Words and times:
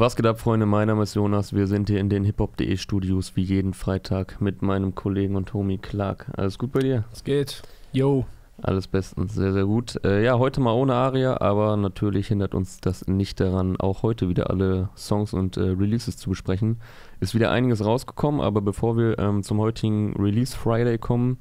Was 0.00 0.14
geht 0.14 0.26
ab, 0.26 0.38
Freunde? 0.38 0.64
Mein 0.64 0.86
Name 0.86 1.02
ist 1.02 1.14
Jonas. 1.14 1.52
Wir 1.52 1.66
sind 1.66 1.88
hier 1.88 1.98
in 1.98 2.08
den 2.08 2.22
hiphop.de 2.22 2.76
Studios 2.76 3.34
wie 3.34 3.42
jeden 3.42 3.74
Freitag 3.74 4.40
mit 4.40 4.62
meinem 4.62 4.94
Kollegen 4.94 5.34
und 5.34 5.52
Homie 5.52 5.78
Clark. 5.78 6.30
Alles 6.36 6.56
gut 6.56 6.70
bei 6.70 6.78
dir? 6.78 7.04
Es 7.12 7.24
geht. 7.24 7.62
Yo. 7.92 8.24
Alles 8.62 8.86
bestens, 8.86 9.34
sehr, 9.34 9.52
sehr 9.52 9.64
gut. 9.64 9.98
Äh, 10.04 10.22
ja, 10.22 10.38
heute 10.38 10.60
mal 10.60 10.70
ohne 10.70 10.94
Aria, 10.94 11.40
aber 11.40 11.76
natürlich 11.76 12.28
hindert 12.28 12.54
uns 12.54 12.80
das 12.80 13.08
nicht 13.08 13.40
daran, 13.40 13.76
auch 13.76 14.04
heute 14.04 14.28
wieder 14.28 14.50
alle 14.50 14.88
Songs 14.96 15.32
und 15.32 15.56
äh, 15.56 15.62
Releases 15.62 16.16
zu 16.16 16.30
besprechen. 16.30 16.80
Ist 17.18 17.34
wieder 17.34 17.50
einiges 17.50 17.84
rausgekommen, 17.84 18.40
aber 18.40 18.60
bevor 18.60 18.96
wir 18.96 19.18
ähm, 19.18 19.42
zum 19.42 19.58
heutigen 19.58 20.14
Release 20.16 20.56
Friday 20.56 20.98
kommen, 20.98 21.38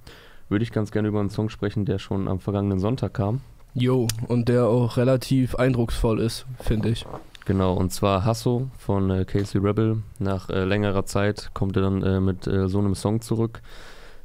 würde 0.50 0.64
ich 0.64 0.72
ganz 0.72 0.90
gerne 0.90 1.10
über 1.10 1.20
einen 1.20 1.30
Song 1.30 1.50
sprechen, 1.50 1.86
der 1.86 2.00
schon 2.00 2.28
am 2.28 2.40
vergangenen 2.40 2.80
Sonntag 2.80 3.14
kam. 3.14 3.42
Jo, 3.76 4.08
und 4.28 4.50
der 4.50 4.66
auch 4.66 4.98
relativ 4.98 5.54
eindrucksvoll 5.54 6.20
ist, 6.20 6.48
finde 6.60 6.90
ich. 6.90 7.06
Genau, 7.48 7.76
und 7.76 7.94
zwar 7.94 8.26
Hasso 8.26 8.68
von 8.78 9.10
äh, 9.10 9.24
Casey 9.24 9.62
Rebel. 9.62 10.04
Nach 10.20 10.50
äh, 10.50 10.66
längerer 10.66 11.06
Zeit 11.06 11.52
kommt 11.54 11.78
er 11.78 11.84
dann 11.84 12.04
äh, 12.04 12.20
mit 12.20 12.46
äh, 12.46 12.68
so 12.68 12.80
einem 12.80 12.94
Song 12.94 13.22
zurück. 13.22 13.62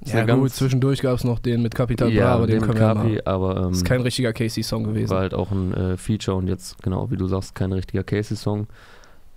Ist 0.00 0.12
ja, 0.12 0.24
gut, 0.24 0.50
zwischendurch 0.50 1.02
gab 1.02 1.18
es 1.18 1.22
noch 1.22 1.38
den 1.38 1.62
mit 1.62 1.72
Capital 1.76 2.10
ja, 2.10 2.24
Bra, 2.24 2.34
aber 2.34 2.46
den, 2.48 2.58
den 2.58 2.66
können 2.66 2.78
Capi, 2.80 3.08
wir 3.12 3.28
aber 3.28 3.62
ähm, 3.62 3.70
Ist 3.70 3.84
kein 3.84 4.00
richtiger 4.00 4.32
Casey-Song 4.32 4.82
gewesen. 4.82 5.10
war 5.10 5.20
halt 5.20 5.34
auch 5.34 5.52
ein 5.52 5.72
äh, 5.72 5.96
Feature 5.96 6.36
und 6.36 6.48
jetzt, 6.48 6.82
genau, 6.82 7.12
wie 7.12 7.16
du 7.16 7.28
sagst, 7.28 7.54
kein 7.54 7.72
richtiger 7.72 8.02
Casey-Song. 8.02 8.66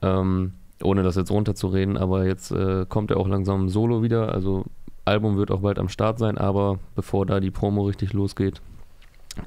Ähm, 0.02 0.54
ohne 0.82 1.04
das 1.04 1.16
jetzt 1.16 1.30
runterzureden, 1.30 1.96
aber 1.96 2.26
jetzt 2.26 2.50
äh, 2.50 2.88
kommt 2.90 3.12
er 3.12 3.18
auch 3.18 3.28
langsam 3.28 3.70
solo 3.70 4.02
wieder. 4.02 4.34
Also 4.34 4.66
Album 5.06 5.38
wird 5.38 5.52
auch 5.52 5.62
bald 5.62 5.78
am 5.78 5.90
Start 5.90 6.18
sein, 6.18 6.40
aber 6.40 6.80
bevor 6.96 7.28
da 7.28 7.40
die 7.40 7.52
Promo 7.52 7.84
richtig 7.84 8.14
losgeht, 8.14 8.62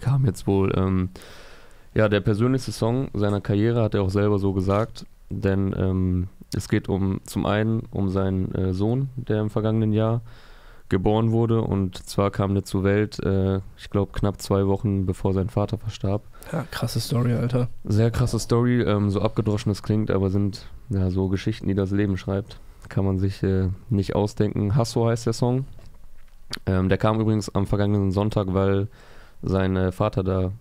kam 0.01 0.25
jetzt 0.27 0.47
wohl 0.47 0.73
ähm, 0.77 1.11
ja 1.99 2.09
der 2.09 2.21
persönlichste 2.21 2.71
Song 2.71 3.09
seiner 3.13 3.41
Karriere, 3.41 3.83
hat 3.83 3.95
er 3.95 4.03
auch 4.03 4.11
selber 4.11 4.39
so 4.39 4.53
gesagt. 4.53 5.05
Denn 5.31 5.75
ähm, 5.77 6.29
es 6.55 6.69
geht 6.69 6.89
um 6.89 7.21
zum 7.25 7.45
einen 7.45 7.81
um 7.91 8.09
seinen 8.09 8.55
äh, 8.55 8.73
Sohn, 8.73 9.11
der 9.17 9.41
im 9.41 9.51
vergangenen 9.51 9.93
Jahr 9.93 10.23
geboren 10.89 11.33
wurde 11.33 11.61
und 11.61 11.99
zwar 12.09 12.31
kam 12.31 12.55
der 12.55 12.65
zur 12.65 12.83
Welt, 12.83 13.23
äh, 13.23 13.61
ich 13.77 13.91
glaube 13.91 14.13
knapp 14.13 14.41
zwei 14.41 14.67
Wochen 14.67 15.05
bevor 15.05 15.35
sein 15.35 15.51
Vater 15.51 15.77
verstarb. 15.77 16.23
Ja, 16.51 16.65
krasse 16.71 17.01
Story, 17.01 17.35
Alter. 17.35 17.69
Sehr 17.85 18.11
krasse 18.11 18.39
Story, 18.39 18.81
ähm, 18.81 19.11
so 19.11 19.21
abgedroschen 19.21 19.71
es 19.71 19.83
klingt, 19.83 20.11
aber 20.11 20.31
sind 20.31 20.67
ja 20.89 21.11
so 21.11 21.29
Geschichten, 21.29 21.69
die 21.69 21.75
das 21.75 21.91
Leben 21.91 22.17
schreibt. 22.17 22.59
Kann 22.89 23.05
man 23.05 23.19
sich 23.19 23.43
äh, 23.43 23.69
nicht 23.91 24.15
ausdenken. 24.15 24.77
Hasso 24.77 25.09
heißt 25.09 25.27
der 25.27 25.35
Song. 25.35 25.67
Ähm, 26.65 26.89
der 26.89 26.97
kam 26.97 27.21
übrigens 27.21 27.55
am 27.55 27.67
vergangenen 27.67 28.13
Sonntag, 28.13 28.55
weil 28.55 28.89
sein 29.43 29.77
äh, 29.77 29.93
Vater 29.93 30.25
da 30.25 30.53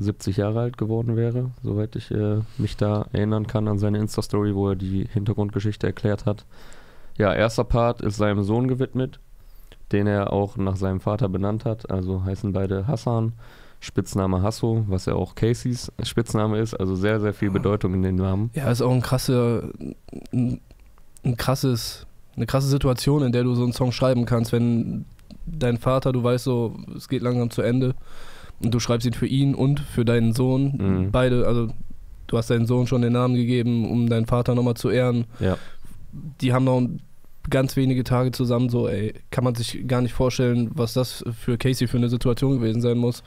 70 0.00 0.38
Jahre 0.38 0.60
alt 0.60 0.78
geworden 0.78 1.16
wäre, 1.16 1.50
soweit 1.62 1.94
ich 1.94 2.10
äh, 2.10 2.38
mich 2.58 2.76
da 2.76 3.06
erinnern 3.12 3.46
kann 3.46 3.68
an 3.68 3.78
seine 3.78 3.98
Insta-Story, 3.98 4.54
wo 4.54 4.70
er 4.70 4.76
die 4.76 5.06
Hintergrundgeschichte 5.12 5.86
erklärt 5.86 6.26
hat. 6.26 6.46
Ja, 7.18 7.34
erster 7.34 7.64
Part 7.64 8.00
ist 8.00 8.16
seinem 8.16 8.42
Sohn 8.42 8.66
gewidmet, 8.66 9.20
den 9.92 10.06
er 10.06 10.32
auch 10.32 10.56
nach 10.56 10.76
seinem 10.76 11.00
Vater 11.00 11.28
benannt 11.28 11.64
hat. 11.64 11.90
Also 11.90 12.24
heißen 12.24 12.52
beide 12.52 12.86
Hassan, 12.86 13.34
Spitzname 13.80 14.42
Hasso, 14.42 14.84
was 14.88 15.06
ja 15.06 15.14
auch 15.14 15.34
Caseys 15.34 15.92
Spitzname 16.02 16.58
ist. 16.58 16.74
Also 16.74 16.96
sehr, 16.96 17.20
sehr 17.20 17.34
viel 17.34 17.50
Bedeutung 17.50 17.94
in 17.94 18.02
den 18.02 18.16
Namen. 18.16 18.50
Ja, 18.54 18.70
ist 18.70 18.82
auch 18.82 18.92
ein 18.92 19.02
krasser, 19.02 19.64
ein, 20.32 20.60
ein 21.24 21.36
krasses, 21.36 22.06
eine 22.36 22.46
krasse 22.46 22.68
Situation, 22.68 23.22
in 23.22 23.32
der 23.32 23.44
du 23.44 23.54
so 23.54 23.64
einen 23.64 23.72
Song 23.72 23.92
schreiben 23.92 24.24
kannst, 24.24 24.52
wenn 24.52 25.04
dein 25.46 25.78
Vater, 25.78 26.12
du 26.12 26.22
weißt 26.22 26.44
so, 26.44 26.76
es 26.96 27.08
geht 27.08 27.22
langsam 27.22 27.50
zu 27.50 27.62
Ende 27.62 27.94
und 28.62 28.72
du 28.72 28.80
schreibst 28.80 29.06
ihn 29.06 29.14
für 29.14 29.26
ihn 29.26 29.54
und 29.54 29.80
für 29.80 30.04
deinen 30.04 30.32
Sohn. 30.32 30.76
Mhm. 30.76 31.10
Beide, 31.10 31.46
also 31.46 31.68
du 32.26 32.38
hast 32.38 32.50
deinen 32.50 32.66
Sohn 32.66 32.86
schon 32.86 33.02
den 33.02 33.12
Namen 33.12 33.34
gegeben, 33.34 33.90
um 33.90 34.08
deinen 34.08 34.26
Vater 34.26 34.54
nochmal 34.54 34.74
zu 34.74 34.90
ehren. 34.90 35.24
Ja. 35.38 35.56
Die 36.12 36.52
haben 36.52 36.64
noch 36.64 36.82
ganz 37.48 37.76
wenige 37.76 38.04
Tage 38.04 38.32
zusammen, 38.32 38.68
so, 38.68 38.88
ey, 38.88 39.14
kann 39.30 39.44
man 39.44 39.54
sich 39.54 39.86
gar 39.86 40.02
nicht 40.02 40.12
vorstellen, 40.12 40.70
was 40.74 40.92
das 40.92 41.24
für 41.38 41.56
Casey 41.56 41.88
für 41.88 41.96
eine 41.96 42.08
Situation 42.08 42.58
gewesen 42.58 42.80
sein 42.80 42.98
muss. 42.98 43.22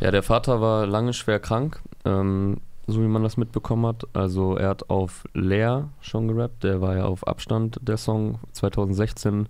Ja, 0.00 0.10
der 0.10 0.22
Vater 0.22 0.60
war 0.60 0.86
lange 0.86 1.14
schwer 1.14 1.40
krank, 1.40 1.80
ähm, 2.04 2.58
so 2.86 3.02
wie 3.02 3.08
man 3.08 3.22
das 3.22 3.36
mitbekommen 3.36 3.86
hat. 3.86 4.04
Also 4.12 4.56
er 4.56 4.68
hat 4.68 4.90
auf 4.90 5.24
Leer 5.32 5.88
schon 6.00 6.28
gerappt, 6.28 6.64
der 6.64 6.80
war 6.80 6.96
ja 6.96 7.04
auf 7.06 7.26
Abstand 7.26 7.78
der 7.80 7.96
Song 7.96 8.38
2016. 8.52 9.48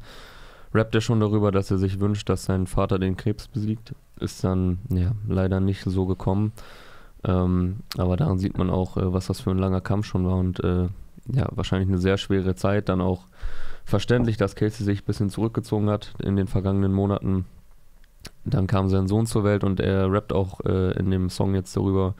Rappt 0.73 0.95
er 0.95 1.01
schon 1.01 1.21
darüber, 1.21 1.51
dass 1.51 1.71
er 1.71 1.79
sich 1.79 2.01
wünscht, 2.01 2.29
dass 2.29 2.45
sein 2.45 2.67
Vater 2.67 2.99
den 2.99 3.17
Krebs 3.17 3.49
besiegt. 3.49 3.95
Ist 4.19 4.45
dann 4.45 4.79
ja 4.89 5.13
leider 5.29 5.61
nicht 5.61 5.83
so 5.85 6.07
gekommen. 6.07 6.53
Ähm, 7.25 7.79
aber 7.97 8.17
daran 8.17 8.39
sieht 8.39 8.57
man 8.57 8.71
auch, 8.71 8.97
äh, 8.97 9.13
was 9.13 9.27
das 9.27 9.41
für 9.41 9.51
ein 9.51 9.59
langer 9.59 9.81
Kampf 9.81 10.07
schon 10.07 10.27
war 10.27 10.37
und 10.37 10.63
äh, 10.63 10.89
ja, 11.33 11.49
wahrscheinlich 11.51 11.89
eine 11.89 11.99
sehr 11.99 12.19
schwere 12.19 12.55
Zeit. 12.55 12.89
Dann 12.89 13.01
auch 13.01 13.27
verständlich, 13.85 14.37
dass 14.37 14.55
Casey 14.55 14.85
sich 14.85 15.03
ein 15.03 15.07
bisschen 15.07 15.31
zurückgezogen 15.31 15.91
hat 15.91 16.15
in 16.23 16.37
den 16.37 16.47
vergangenen 16.47 16.93
Monaten. 16.93 17.47
Dann 18.45 18.67
kam 18.67 18.89
sein 18.89 19.09
Sohn 19.09 19.27
zur 19.27 19.45
Welt 19.45 19.65
und 19.65 19.81
er 19.81 20.11
rappt 20.11 20.33
auch 20.33 20.61
äh, 20.65 20.93
in 20.99 21.11
dem 21.11 21.31
Song 21.31 21.55
jetzt 21.55 21.77
darüber, 21.77 22.15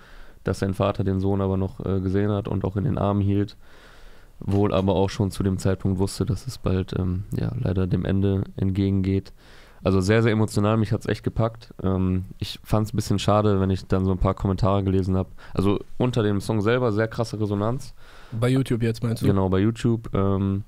dass 0.45 0.61
sein 0.61 0.75
Vater 0.75 1.05
den 1.05 1.21
Sohn 1.21 1.41
aber 1.41 1.57
noch 1.57 1.85
äh, 1.85 2.01
gesehen 2.01 2.31
hat 2.31 2.49
und 2.49 2.65
auch 2.65 2.77
in 2.77 2.85
den 2.85 2.99
Armen 2.99 3.21
hielt. 3.21 3.57
Wohl 4.39 4.75
aber 4.75 4.95
auch 4.95 5.09
schon 5.09 5.31
zu 5.31 5.43
dem 5.43 5.59
Zeitpunkt 5.59 5.99
wusste, 5.99 6.27
dass 6.27 6.47
es 6.47 6.59
bald 6.59 6.95
ähm, 6.99 7.25
ja, 7.37 7.53
leider 7.59 7.87
dem 7.87 8.05
Ende 8.05 8.45
entgegengeht. 8.57 9.33
Also 9.83 10.01
sehr, 10.01 10.23
sehr 10.23 10.33
emotional, 10.33 10.77
mich 10.77 10.93
hat 10.93 11.01
es 11.01 11.07
echt 11.07 11.23
gepackt. 11.23 11.75
Ähm, 11.83 12.27
ich 12.39 12.59
fand 12.65 12.87
es 12.87 12.93
ein 12.93 12.97
bisschen 12.97 13.19
schade, 13.19 13.61
wenn 13.61 13.71
ich 13.71 13.87
dann 13.87 14.05
so 14.05 14.13
ein 14.13 14.19
paar 14.19 14.35
Kommentare 14.35 14.83
gelesen 14.83 15.17
habe. 15.17 15.29
Also 15.55 15.81
unter 15.97 16.23
dem 16.23 16.41
Song 16.41 16.61
selber 16.61 16.93
sehr 16.93 17.09
krasse 17.09 17.39
Resonanz. 17.41 17.95
Bei 18.33 18.49
YouTube 18.49 18.83
jetzt 18.83 19.03
meinst 19.03 19.23
du? 19.23 19.27
Genau, 19.27 19.49
bei 19.49 19.61
YouTube. 19.61 20.11
Ähm, 20.15 20.65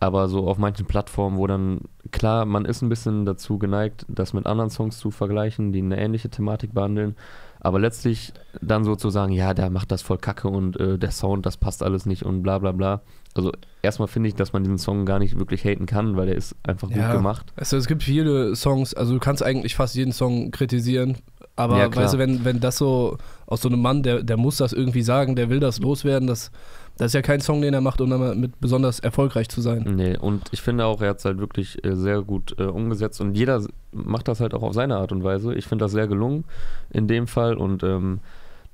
aber 0.00 0.28
so 0.28 0.48
auf 0.48 0.56
manchen 0.56 0.86
Plattformen, 0.86 1.36
wo 1.36 1.46
dann, 1.46 1.82
klar, 2.10 2.46
man 2.46 2.64
ist 2.64 2.80
ein 2.80 2.88
bisschen 2.88 3.26
dazu 3.26 3.58
geneigt, 3.58 4.06
das 4.08 4.32
mit 4.32 4.46
anderen 4.46 4.70
Songs 4.70 4.98
zu 4.98 5.10
vergleichen, 5.10 5.72
die 5.72 5.80
eine 5.80 6.00
ähnliche 6.00 6.30
Thematik 6.30 6.72
behandeln. 6.72 7.16
Aber 7.60 7.78
letztlich 7.78 8.32
dann 8.60 8.84
so 8.84 8.96
zu 8.96 9.10
sagen, 9.10 9.32
ja, 9.32 9.54
der 9.54 9.70
macht 9.70 9.90
das 9.92 10.02
voll 10.02 10.18
kacke 10.18 10.48
und 10.48 10.78
äh, 10.80 10.98
der 10.98 11.10
Sound, 11.10 11.44
das 11.46 11.56
passt 11.56 11.82
alles 11.82 12.06
nicht 12.06 12.24
und 12.24 12.42
bla 12.42 12.58
bla 12.58 12.72
bla. 12.72 13.02
Also 13.34 13.52
erstmal 13.82 14.08
finde 14.08 14.28
ich, 14.28 14.34
dass 14.34 14.52
man 14.52 14.64
diesen 14.64 14.78
Song 14.78 15.06
gar 15.06 15.18
nicht 15.18 15.38
wirklich 15.38 15.64
haten 15.64 15.86
kann, 15.86 16.16
weil 16.16 16.26
der 16.26 16.36
ist 16.36 16.56
einfach 16.62 16.88
gut 16.88 16.96
Ja. 16.96 17.12
gemacht. 17.12 17.52
Also 17.56 17.76
es 17.76 17.86
gibt 17.86 18.02
viele 18.02 18.56
Songs, 18.56 18.94
also 18.94 19.12
du 19.14 19.20
kannst 19.20 19.42
eigentlich 19.42 19.74
fast 19.76 19.94
jeden 19.94 20.12
Song 20.12 20.50
kritisieren, 20.50 21.18
aber 21.54 21.78
Ja, 21.78 21.94
weißt 21.94 22.14
du, 22.14 22.18
wenn, 22.18 22.44
wenn 22.44 22.60
das 22.60 22.78
so 22.78 23.18
aus 23.46 23.60
so 23.60 23.68
einem 23.68 23.82
Mann, 23.82 24.02
der, 24.02 24.22
der 24.22 24.36
muss 24.36 24.56
das 24.56 24.72
irgendwie 24.72 25.02
sagen, 25.02 25.36
der 25.36 25.50
will 25.50 25.60
das 25.60 25.78
loswerden, 25.78 26.26
das, 26.26 26.50
das 27.00 27.06
ist 27.08 27.14
ja 27.14 27.22
kein 27.22 27.40
Song, 27.40 27.62
den 27.62 27.72
er 27.72 27.80
macht, 27.80 28.02
um 28.02 28.10
damit 28.10 28.60
besonders 28.60 29.00
erfolgreich 29.00 29.48
zu 29.48 29.62
sein. 29.62 29.84
Nee, 29.96 30.18
und 30.18 30.48
ich 30.52 30.60
finde 30.60 30.84
auch, 30.84 31.00
er 31.00 31.08
hat 31.08 31.18
es 31.20 31.24
halt 31.24 31.38
wirklich 31.38 31.82
äh, 31.82 31.96
sehr 31.96 32.20
gut 32.20 32.54
äh, 32.58 32.64
umgesetzt 32.64 33.22
und 33.22 33.34
jeder 33.34 33.64
macht 33.90 34.28
das 34.28 34.40
halt 34.40 34.52
auch 34.52 34.62
auf 34.62 34.74
seine 34.74 34.98
Art 34.98 35.10
und 35.10 35.24
Weise. 35.24 35.54
Ich 35.54 35.66
finde 35.66 35.86
das 35.86 35.92
sehr 35.92 36.08
gelungen 36.08 36.44
in 36.90 37.08
dem 37.08 37.26
Fall 37.26 37.56
und 37.56 37.82
ähm, 37.84 38.20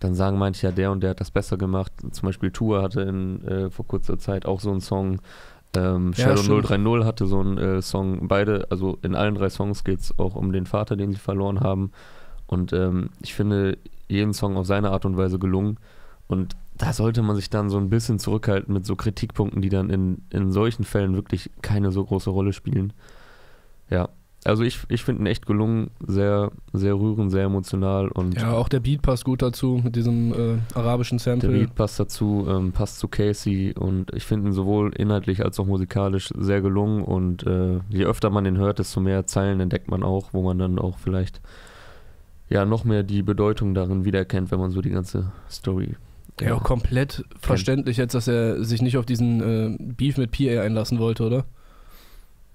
dann 0.01 0.17
sagen 0.17 0.39
manche 0.39 0.67
ja, 0.67 0.73
der 0.73 0.91
und 0.91 1.05
der 1.05 1.11
hat 1.11 1.21
das 1.21 1.31
besser 1.31 1.57
gemacht. 1.57 1.93
Zum 2.11 2.27
Beispiel 2.27 2.51
Tour 2.51 2.83
hatte 2.83 3.03
in, 3.03 3.47
äh, 3.47 3.71
vor 3.71 3.87
kurzer 3.87 4.19
Zeit 4.19 4.45
auch 4.45 4.59
so 4.59 4.73
einen 4.73 4.81
Song. 4.81 5.21
Ähm, 5.77 6.13
Ja, 6.17 6.37
Shadow 6.37 6.43
stimmt. 6.43 6.69
030 6.69 7.07
hatte 7.07 7.27
so 7.27 7.39
einen 7.39 7.59
äh, 7.59 7.81
Song. 7.81 8.27
Beide, 8.27 8.67
also 8.71 8.99
in 9.03 9.15
allen 9.15 9.37
drei 9.37 9.51
Songs 9.51 9.85
geht 9.85 10.01
es 10.01 10.19
auch 10.19 10.35
um 10.35 10.51
den 10.51 10.67
Vater, 10.67 10.97
den 10.97 11.13
sie 11.13 11.19
verloren 11.19 11.61
haben. 11.61 11.93
Und 12.49 12.73
ähm, 12.73 13.11
ich 13.23 13.35
finde 13.35 13.79
jeden 14.09 14.35
Song 14.35 14.57
auf 14.57 14.67
seine 14.67 14.91
Art 14.91 15.05
und 15.05 15.17
Weise 15.17 15.39
gelungen. 15.39 15.77
Und 16.27 16.57
da 16.79 16.93
sollte 16.93 17.23
man 17.23 17.37
sich 17.37 17.51
dann 17.51 17.71
so 17.71 17.79
ein 17.79 17.89
bisschen 17.89 18.19
zurückhalten 18.19 18.73
mit 18.73 18.85
so 18.85 18.97
Kritikpunkten, 18.97 19.63
die 19.63 19.69
dann 19.69 19.91
in, 19.91 20.23
in 20.31 20.53
solchen 20.53 20.85
Fällen 20.85 21.15
wirklich 21.15 21.51
keine 21.63 21.91
so 21.91 22.05
große 22.05 22.31
Rolle 22.31 22.53
spielen. 22.53 22.93
Ja, 23.89 24.09
also 24.45 24.63
ich, 24.63 24.81
ich 24.89 25.03
finde 25.03 25.23
ihn 25.23 25.27
echt 25.27 25.47
gelungen, 25.47 25.91
sehr, 26.07 26.53
sehr 26.73 26.95
rührend, 26.95 27.33
sehr 27.33 27.45
emotional 27.45 28.09
und 28.09 28.41
Ja, 28.41 28.53
auch 28.53 28.69
der 28.69 28.81
Beat 28.81 29.03
passt 29.03 29.25
gut 29.25 29.43
dazu 29.43 29.81
mit 29.83 29.97
diesem 29.97 30.33
äh, 30.33 30.59
arabischen 30.75 31.19
der 31.19 31.23
Sample. 31.25 31.51
Beat 31.51 31.75
passt 31.75 31.99
dazu, 31.99 32.47
ähm, 32.49 32.73
passt 32.73 32.99
zu 32.99 33.09
Casey 33.09 33.75
und 33.77 34.13
ich 34.15 34.25
finde 34.25 34.49
ihn 34.49 34.53
sowohl 34.53 34.93
inhaltlich 34.93 35.45
als 35.45 35.59
auch 35.59 35.67
musikalisch 35.67 36.31
sehr 36.39 36.61
gelungen 36.61 37.03
und 37.03 37.45
äh, 37.45 37.81
je 37.89 38.05
öfter 38.05 38.31
man 38.31 38.47
ihn 38.47 38.59
hört, 38.59 38.79
desto 38.79 39.01
mehr 39.01 39.27
Zeilen 39.27 39.61
entdeckt 39.61 39.91
man 39.91 40.03
auch, 40.03 40.29
wo 40.33 40.43
man 40.43 40.59
dann 40.59 40.79
auch 40.79 40.99
vielleicht 40.99 41.41
ja 42.49 42.65
noch 42.65 42.85
mehr 42.85 43.03
die 43.03 43.23
Bedeutung 43.23 43.75
darin 43.75 44.05
wiedererkennt, 44.05 44.53
wenn 44.53 44.61
man 44.61 44.71
so 44.71 44.81
die 44.81 44.91
ganze 44.91 45.33
Story 45.51 45.97
Ja, 46.41 46.55
auch 46.55 46.63
komplett 46.65 47.25
verständlich 47.41 47.97
jetzt, 47.97 48.15
dass 48.15 48.29
er 48.29 48.63
sich 48.63 48.83
nicht 48.83 48.99
auf 48.99 49.07
diesen 49.07 49.41
äh, 49.41 49.77
Beef 49.81 50.19
mit 50.19 50.33
PA 50.33 50.61
einlassen 50.63 50.99
wollte, 50.99 51.25
oder? 51.25 51.45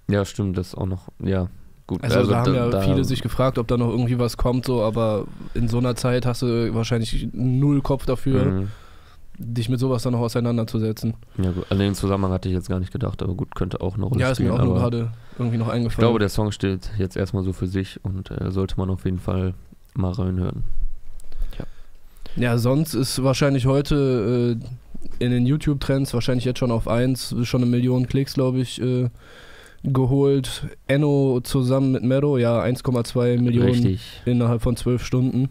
Ja, 0.08 0.24
stimmt, 0.24 0.56
das 0.58 0.74
auch 0.74 0.86
noch, 0.86 1.08
ja, 1.22 1.48
gut. 1.86 2.02
Also, 2.04 2.30
da 2.30 2.38
haben 2.40 2.52
da- 2.52 2.66
ja 2.66 2.70
da- 2.70 2.80
viele 2.82 3.04
sich 3.04 3.22
gefragt, 3.22 3.58
ob 3.58 3.66
da 3.68 3.76
noch 3.76 3.88
irgendwie 3.88 4.18
was 4.18 4.36
kommt, 4.36 4.66
so, 4.66 4.82
aber 4.82 5.26
in 5.54 5.68
so 5.68 5.78
einer 5.78 5.96
Zeit 5.96 6.26
hast 6.26 6.42
du 6.42 6.74
wahrscheinlich 6.74 7.28
null 7.32 7.80
Kopf 7.82 8.04
dafür, 8.06 8.44
Mhm. 8.44 8.68
dich 9.38 9.68
mit 9.68 9.80
sowas 9.80 10.02
dann 10.02 10.12
noch 10.12 10.20
auseinanderzusetzen. 10.20 11.14
Ja, 11.38 11.50
gut. 11.50 11.64
An 11.70 11.78
den 11.78 11.94
Zusammenhang 11.94 12.32
hatte 12.32 12.48
ich 12.48 12.54
jetzt 12.54 12.68
gar 12.68 12.78
nicht 12.78 12.92
gedacht, 12.92 13.22
aber 13.22 13.34
gut, 13.34 13.54
könnte 13.54 13.80
auch 13.80 13.94
eine 13.96 14.04
Rolle 14.04 14.20
Ja, 14.20 14.30
ist 14.30 14.36
spielen. 14.36 14.50
mir 14.52 14.60
auch 14.60 14.64
nur 14.64 14.74
gerade 14.74 15.10
irgendwie 15.38 15.58
noch 15.58 15.68
ich 15.68 15.72
eingefallen. 15.72 16.06
glaube, 16.06 16.18
der 16.18 16.28
Song 16.28 16.52
steht 16.52 16.90
jetzt 16.98 17.16
erstmal 17.16 17.42
so 17.42 17.52
für 17.52 17.66
sich 17.66 17.98
und 18.04 18.30
äh, 18.30 18.50
sollte 18.52 18.74
man 18.76 18.90
auf 18.90 19.04
jeden 19.04 19.18
Fall 19.18 19.54
mal 19.94 20.12
reinhören. 20.12 20.62
Ja, 22.36 22.58
sonst 22.58 22.94
ist 22.94 23.22
wahrscheinlich 23.22 23.66
heute 23.66 24.58
äh, 24.60 25.24
in 25.24 25.30
den 25.30 25.46
YouTube-Trends, 25.46 26.14
wahrscheinlich 26.14 26.44
jetzt 26.44 26.58
schon 26.58 26.70
auf 26.70 26.88
1, 26.88 27.36
schon 27.42 27.62
eine 27.62 27.70
Million 27.70 28.06
Klicks, 28.06 28.34
glaube 28.34 28.60
ich, 28.60 28.80
äh, 28.80 29.08
geholt. 29.84 30.66
Enno 30.86 31.40
zusammen 31.42 31.92
mit 31.92 32.02
Mero, 32.04 32.38
ja, 32.38 32.60
1,2 32.62 33.40
Millionen 33.40 33.70
Richtig. 33.70 34.22
innerhalb 34.24 34.62
von 34.62 34.76
12 34.76 35.04
Stunden. 35.04 35.50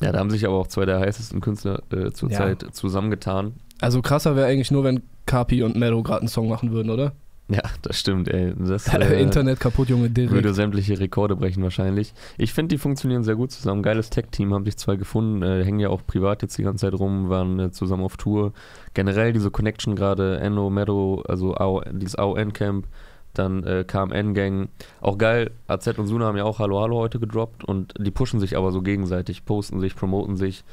Ja, 0.00 0.10
da 0.12 0.18
haben 0.18 0.30
sich 0.30 0.44
aber 0.46 0.56
auch 0.56 0.66
zwei 0.66 0.84
der 0.84 0.98
heißesten 0.98 1.40
Künstler 1.40 1.80
äh, 1.92 2.10
zurzeit 2.10 2.62
Ja. 2.62 2.72
zusammengetan. 2.72 3.54
Also 3.80 4.02
krasser 4.02 4.34
wäre 4.36 4.46
eigentlich 4.46 4.70
nur, 4.70 4.84
wenn 4.84 5.02
Kapi 5.26 5.62
und 5.62 5.76
Mero 5.76 6.02
gerade 6.02 6.20
einen 6.20 6.28
Song 6.28 6.48
machen 6.48 6.72
würden, 6.72 6.90
oder? 6.90 7.12
Ja, 7.52 7.62
das 7.82 7.98
stimmt, 7.98 8.28
ey. 8.28 8.54
Das 8.56 8.86
äh, 8.94 9.20
Internet 9.20 9.60
kaputt, 9.60 9.88
Junge, 9.88 10.08
direkt. 10.08 10.32
würde 10.32 10.54
sämtliche 10.54 10.98
Rekorde 10.98 11.36
brechen 11.36 11.62
wahrscheinlich. 11.62 12.14
Ich 12.38 12.52
finde, 12.52 12.74
die 12.74 12.78
funktionieren 12.78 13.24
sehr 13.24 13.36
gut 13.36 13.50
zusammen. 13.50 13.82
Geiles 13.82 14.10
Tech-Team, 14.10 14.54
haben 14.54 14.64
sich 14.64 14.76
zwei 14.76 14.96
gefunden, 14.96 15.42
äh, 15.42 15.64
hängen 15.64 15.80
ja 15.80 15.90
auch 15.90 16.06
privat 16.06 16.42
jetzt 16.42 16.56
die 16.56 16.62
ganze 16.62 16.86
Zeit 16.86 16.98
rum, 16.98 17.28
waren 17.28 17.58
äh, 17.58 17.70
zusammen 17.70 18.04
auf 18.04 18.16
Tour. 18.16 18.52
Generell 18.94 19.32
diese 19.32 19.50
Connection 19.50 19.96
gerade, 19.96 20.38
Enno, 20.40 20.70
Meadow, 20.70 21.22
also 21.28 21.54
AO, 21.54 21.82
dieses 21.92 22.16
AON-Camp, 22.16 22.86
dann 23.34 23.64
äh, 23.64 23.84
KMN-Gang. 23.86 24.68
Auch 25.00 25.18
geil, 25.18 25.50
AZ 25.66 25.86
und 25.98 26.06
Suna 26.06 26.26
haben 26.26 26.36
ja 26.36 26.44
auch 26.44 26.58
Hallo 26.58 26.80
Hallo 26.80 26.98
heute 26.98 27.18
gedroppt 27.18 27.64
und 27.64 27.94
die 27.98 28.10
pushen 28.10 28.40
sich 28.40 28.56
aber 28.56 28.72
so 28.72 28.82
gegenseitig, 28.82 29.44
posten 29.44 29.80
sich, 29.80 29.94
promoten 29.94 30.36
sich. 30.36 30.64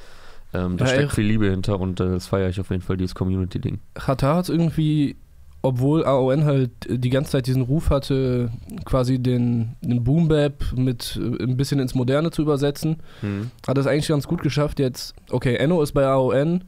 Ähm, 0.53 0.77
da 0.77 0.85
Ja, 0.85 0.91
steckt 0.91 1.11
viel 1.13 1.25
Liebe 1.25 1.49
hinter 1.49 1.79
und 1.79 1.99
äh, 1.99 2.09
das 2.09 2.27
feiere 2.27 2.49
ich 2.49 2.59
auf 2.59 2.69
jeden 2.69 2.81
Fall, 2.81 2.97
dieses 2.97 3.15
Community-Ding. 3.15 3.79
Qatar 3.93 4.37
hat 4.37 4.49
irgendwie, 4.49 5.15
obwohl 5.61 6.05
AON 6.05 6.45
halt 6.45 6.71
die 6.87 7.09
ganze 7.09 7.31
Zeit 7.31 7.47
diesen 7.47 7.63
Ruf 7.63 7.89
hatte, 7.89 8.49
quasi 8.85 9.19
den, 9.19 9.75
den 9.81 10.03
Boom-Bap 10.03 10.63
mit 10.75 11.19
äh, 11.21 11.43
ein 11.43 11.57
bisschen 11.57 11.79
ins 11.79 11.95
Moderne 11.95 12.31
zu 12.31 12.41
übersetzen, 12.41 12.97
Hm. 13.21 13.51
hat 13.67 13.77
es 13.77 13.85
eigentlich 13.87 14.07
ganz 14.07 14.27
gut 14.27 14.41
geschafft. 14.41 14.79
Jetzt, 14.79 15.15
okay, 15.31 15.55
Enno 15.55 15.81
ist 15.81 15.91
bei 15.93 16.05
AON, 16.05 16.63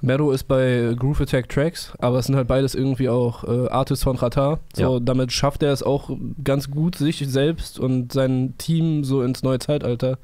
Mero 0.00 0.32
ist 0.32 0.44
bei 0.44 0.94
Groove 0.98 1.22
Attack 1.22 1.48
Tracks, 1.48 1.92
aber 1.98 2.18
es 2.18 2.26
sind 2.26 2.36
halt 2.36 2.48
beides 2.48 2.74
irgendwie 2.74 3.08
auch 3.08 3.44
äh, 3.44 3.68
Artists 3.68 4.04
von 4.04 4.16
Qatar. 4.18 4.58
So, 4.74 4.94
Ja. 4.94 5.00
damit 5.00 5.32
schafft 5.32 5.62
er 5.62 5.72
es 5.72 5.82
auch 5.82 6.10
ganz 6.42 6.70
gut, 6.70 6.96
sich 6.96 7.18
selbst 7.28 7.78
und 7.78 8.12
sein 8.12 8.54
Team 8.58 9.04
so 9.04 9.22
ins 9.22 9.42
neue 9.42 9.58
Zeitalter 9.60 10.18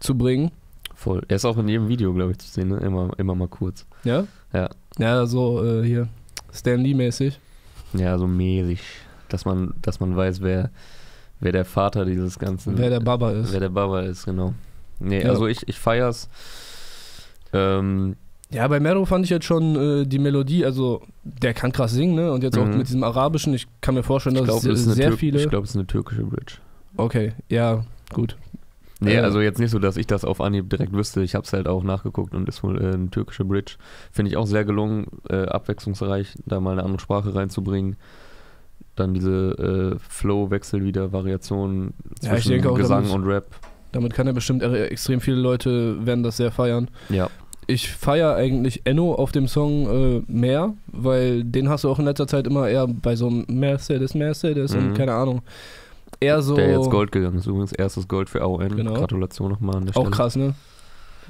zu 0.00 0.16
bringen. 0.16 0.50
Voll. 0.94 1.22
Er 1.28 1.36
ist 1.36 1.44
auch 1.44 1.58
in 1.58 1.68
jedem 1.68 1.86
Video, 1.88 2.12
glaube 2.12 2.32
ich, 2.32 2.38
zu 2.38 2.48
sehen, 2.48 2.68
ne? 2.68 2.78
immer, 2.78 3.10
immer 3.18 3.34
mal 3.36 3.46
kurz. 3.48 3.86
Ja? 4.04 4.24
Ja. 4.52 4.68
Ja, 4.98 5.26
so 5.26 5.64
äh, 5.64 5.84
hier 5.84 6.08
Stan 6.52 6.80
Lee-mäßig. 6.80 7.38
Ja, 7.94 8.18
so 8.18 8.26
mäßig, 8.26 8.80
dass 9.28 9.44
man, 9.44 9.74
dass 9.82 10.00
man 10.00 10.16
weiß, 10.16 10.40
wer, 10.42 10.70
wer 11.40 11.52
der 11.52 11.64
Vater 11.64 12.04
dieses 12.04 12.38
ganzen, 12.38 12.76
Wer 12.78 12.90
der 12.90 13.00
Baba 13.00 13.30
ist. 13.32 13.52
wer 13.52 13.60
der 13.60 13.68
Baba 13.70 14.00
ist, 14.00 14.24
genau. 14.24 14.54
Nee, 15.00 15.22
Ja. 15.22 15.30
also 15.30 15.46
ich, 15.46 15.66
ich 15.68 15.78
feier's. 15.78 16.28
Ähm, 17.52 18.16
Ja, 18.50 18.66
bei 18.66 18.80
Mero 18.80 19.04
fand 19.04 19.24
ich 19.24 19.30
jetzt 19.30 19.44
schon 19.44 19.76
äh, 19.76 20.06
die 20.06 20.18
Melodie, 20.18 20.64
also 20.64 21.02
der 21.22 21.52
kann 21.54 21.70
krass 21.70 21.92
singen, 21.92 22.14
ne? 22.14 22.32
Und 22.32 22.42
jetzt 22.42 22.56
auch 22.58 22.64
Mhm. 22.66 22.78
mit 22.78 22.88
diesem 22.88 23.04
Arabischen, 23.04 23.52
ich 23.54 23.66
kann 23.82 23.94
mir 23.94 24.02
vorstellen, 24.02 24.36
dass 24.36 24.44
glaube, 24.44 24.68
es 24.72 24.80
es, 24.80 24.86
ist 24.86 24.94
sehr 24.96 25.10
Tür- 25.10 25.16
viele. 25.18 25.42
ich 25.42 25.48
glaub, 25.50 25.64
es 25.64 25.70
ist 25.70 25.76
eine 25.76 25.86
türkische 25.86 26.24
Bridge. 26.24 26.54
okay, 26.96 27.32
ja, 27.48 27.84
gut. 28.12 28.36
Nee, 29.00 29.14
Äh, 29.14 29.20
also 29.20 29.40
jetzt 29.40 29.58
nicht 29.60 29.70
so, 29.70 29.78
dass 29.78 29.96
ich 29.96 30.06
das 30.06 30.24
auf 30.24 30.40
Anhieb 30.40 30.68
direkt 30.70 30.92
wüsste. 30.92 31.22
Ich 31.22 31.34
habe 31.34 31.44
es 31.44 31.52
halt 31.52 31.68
auch 31.68 31.82
nachgeguckt 31.84 32.34
und 32.34 32.48
ist 32.48 32.62
wohl 32.62 32.80
äh, 32.82 32.94
eine 32.94 33.10
türkische 33.10 33.44
Bridge. 33.44 33.74
Finde 34.12 34.30
ich 34.30 34.36
auch 34.36 34.46
sehr 34.46 34.64
gelungen, 34.64 35.06
äh, 35.28 35.44
abwechslungsreich, 35.46 36.34
da 36.46 36.60
mal 36.60 36.72
eine 36.72 36.82
andere 36.82 37.00
Sprache 37.00 37.34
reinzubringen. 37.34 37.96
Dann 38.96 39.14
diese 39.14 39.94
äh, 39.96 39.98
Flow-Wechsel 40.08 40.82
wieder, 40.82 41.12
Variationen 41.12 41.94
Ja, 42.22 42.30
zwischen 42.32 42.50
denke 42.52 42.70
auch, 42.70 42.76
Gesang 42.76 43.04
damit- 43.04 43.14
und 43.14 43.24
Rap. 43.26 43.46
Damit 43.92 44.12
kann 44.14 44.26
er 44.26 44.32
bestimmt 44.32 44.62
extrem 44.62 45.20
viele 45.20 45.36
Leute 45.38 46.04
werden 46.04 46.22
das 46.22 46.36
sehr 46.36 46.50
feiern. 46.50 46.88
Ja, 47.08 47.30
Ich 47.68 47.88
feiere 47.90 48.34
eigentlich 48.34 48.82
Enno 48.84 49.14
auf 49.14 49.30
dem 49.32 49.46
Song 49.46 49.86
äh, 49.86 50.22
mehr, 50.32 50.74
weil 50.88 51.44
den 51.44 51.68
hast 51.68 51.84
du 51.84 51.90
auch 51.90 51.98
in 51.98 52.04
letzter 52.06 52.26
Zeit 52.26 52.46
immer 52.46 52.68
eher 52.68 52.86
bei 52.88 53.14
so 53.14 53.28
einem 53.28 53.44
Mercedes, 53.48 54.14
Mercedes 54.14 54.74
und 54.74 54.90
Mhm. 54.90 54.94
keine 54.94 55.12
Ahnung. 55.14 55.42
Eher 56.20 56.42
so. 56.42 56.56
der 56.56 56.70
jetzt 56.70 56.90
Gold 56.90 57.12
gegangen 57.12 57.38
ist. 57.38 57.46
Übrigens 57.46 57.72
erstes 57.72 58.08
Gold 58.08 58.28
für 58.28 58.42
AON. 58.42 58.76
Genau. 58.76 58.94
Gratulation 58.94 59.50
nochmal 59.50 59.76
an 59.76 59.86
der 59.86 59.96
Auch 59.96 60.02
Stelle. 60.02 60.10
krass, 60.10 60.36
ne? 60.36 60.54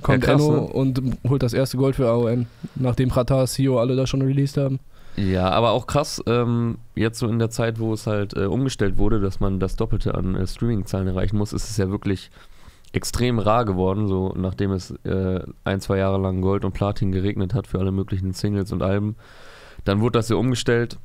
Kommt 0.03 0.23
krass, 0.25 0.41
Enno 0.41 0.53
ne? 0.53 0.61
und 0.61 1.03
holt 1.29 1.43
das 1.43 1.53
erste 1.53 1.77
Gold 1.77 1.97
für 1.97 2.09
AON, 2.09 2.47
nachdem 2.77 3.11
Qatar, 3.11 3.47
CEO 3.47 3.79
alle 3.79 3.97
das 3.97 4.09
schon 4.09 4.23
released 4.23 4.57
haben. 4.57 4.79
Ja, 5.17 5.51
aber 5.51 5.73
auch 5.73 5.89
krass, 5.89 6.23
ähm, 6.27 6.79
jetzt 6.95 7.19
so 7.19 7.27
in 7.27 7.41
der 7.41 7.51
Zeit, 7.51 7.81
wo 7.81 7.93
es 7.93 8.07
halt 8.07 8.37
äh, 8.37 8.45
umgestellt 8.45 8.99
wurde, 8.99 9.21
dass 9.21 9.41
man 9.41 9.59
das 9.59 9.75
Doppelte 9.75 10.15
an 10.15 10.37
äh, 10.37 10.47
Streaming-Zahlen 10.47 11.09
erreichen 11.09 11.37
muss, 11.37 11.53
ist 11.53 11.69
es 11.69 11.77
ja 11.77 11.91
wirklich 11.91 12.31
extrem 12.93 13.41
rar 13.41 13.65
geworden, 13.65 14.07
so 14.07 14.33
nachdem 14.37 14.71
es 14.71 14.93
äh, 15.05 15.41
ein, 15.65 15.81
zwei 15.81 15.99
Jahre 15.99 16.19
lang 16.19 16.41
Gold 16.41 16.65
und 16.65 16.73
Platin 16.73 17.11
geregnet 17.11 17.53
hat 17.53 17.67
für 17.67 17.81
alle 17.81 17.91
möglichen 17.91 18.33
Singles 18.33 18.71
und 18.71 18.83
Alben. 18.83 19.17
Dann 19.85 20.01
wurde 20.01 20.19
das 20.19 20.29
ja 20.29 20.37
umgestellt, 20.37 20.99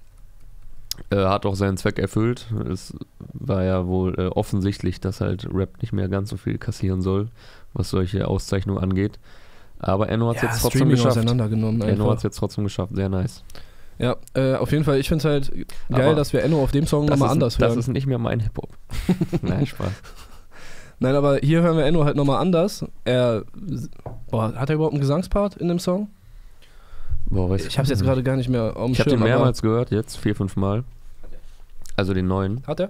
äh, 1.10 1.18
hat 1.18 1.45
auch 1.45 1.56
seinen 1.56 1.78
Zweck 1.78 2.00
erfüllt. 2.00 2.48
Es 2.72 2.94
war 3.34 3.63
ja 3.63 3.88
wohl 3.88 4.16
äh, 4.19 4.28
offensichtlich, 4.28 5.00
dass 5.00 5.22
halt 5.22 5.48
Rap 5.54 5.81
nicht 5.81 5.94
mehr 5.94 6.10
ganz 6.10 6.30
so 6.30 6.38
viel 6.38 6.57
kassieren 6.57 7.01
soll, 7.01 7.30
was 7.74 7.90
solche 7.90 8.28
Auszeichnungen 8.28 8.81
angeht. 8.81 9.19
Aber 9.80 10.10
Enno 10.10 10.30
hat 10.30 10.38
es 10.38 10.42
jetzt 10.44 10.62
trotzdem 10.62 10.80
Streaming 10.80 10.95
geschafft. 10.95 11.18
auseinandergenommen 11.18 11.81
Enno 11.81 12.10
hat 12.10 12.18
es 12.18 12.24
jetzt 12.24 12.38
trotzdem 12.38 12.63
geschafft, 12.63 12.95
sehr 12.95 13.10
nice. 13.10 13.44
Ja, 14.00 14.16
äh, 14.34 14.56
auf 14.56 14.72
jeden 14.72 14.84
Fall, 14.86 14.98
ich 15.00 15.07
finde 15.07 15.19
es 15.19 15.25
halt 15.25 15.68
geil, 15.90 16.07
Aber 16.07 16.16
dass 16.16 16.34
wir 16.34 16.42
Enno 16.42 16.63
auf 16.63 16.72
dem 16.72 16.88
Song 16.88 17.06
Das 17.06 17.19
nochmal 17.19 17.31
anders 17.34 17.57
das 17.57 17.69
hören. 17.69 17.80
ist 17.80 17.88
nicht 17.89 18.07
mehr 18.07 18.18
mein 18.18 18.39
Hip-Hop. 18.39 18.69
Nein, 19.42 19.66
Spaß. 19.66 19.92
Nein, 21.00 21.16
aber 21.16 21.38
hier 21.38 21.62
hören 21.62 21.78
wir 21.78 21.86
Enno 21.86 22.06
halt 22.06 22.16
nochmal 22.16 22.42
anders. 22.42 22.86
Er, 23.04 23.44
boah, 24.31 24.54
hat 24.56 24.69
er 24.69 24.75
überhaupt 24.75 24.94
einen 24.94 25.01
Gesangspart 25.01 25.57
in 25.57 25.68
dem 25.68 25.80
Song? 25.80 26.10
Boah, 27.30 27.50
weiß 27.50 27.66
Ich 27.66 27.78
habe 27.78 27.84
es 27.84 27.90
jetzt 27.90 28.04
gerade 28.04 28.22
gar 28.24 28.36
nicht 28.36 28.50
mehr 28.50 28.75
auf 28.78 28.86
dem 28.86 28.92
Ich 28.94 29.00
habe 29.00 29.10
den 29.10 29.20
aber- 29.20 29.28
mehrmals 29.30 29.62
gehört, 29.62 29.92
jetzt 29.92 30.18
vier, 30.18 30.36
fünf 30.36 30.56
Mal. 30.56 30.84
Also 31.96 32.14
den 32.14 32.28
neuen. 32.28 32.64
Hat 32.68 32.80
er? 32.80 32.90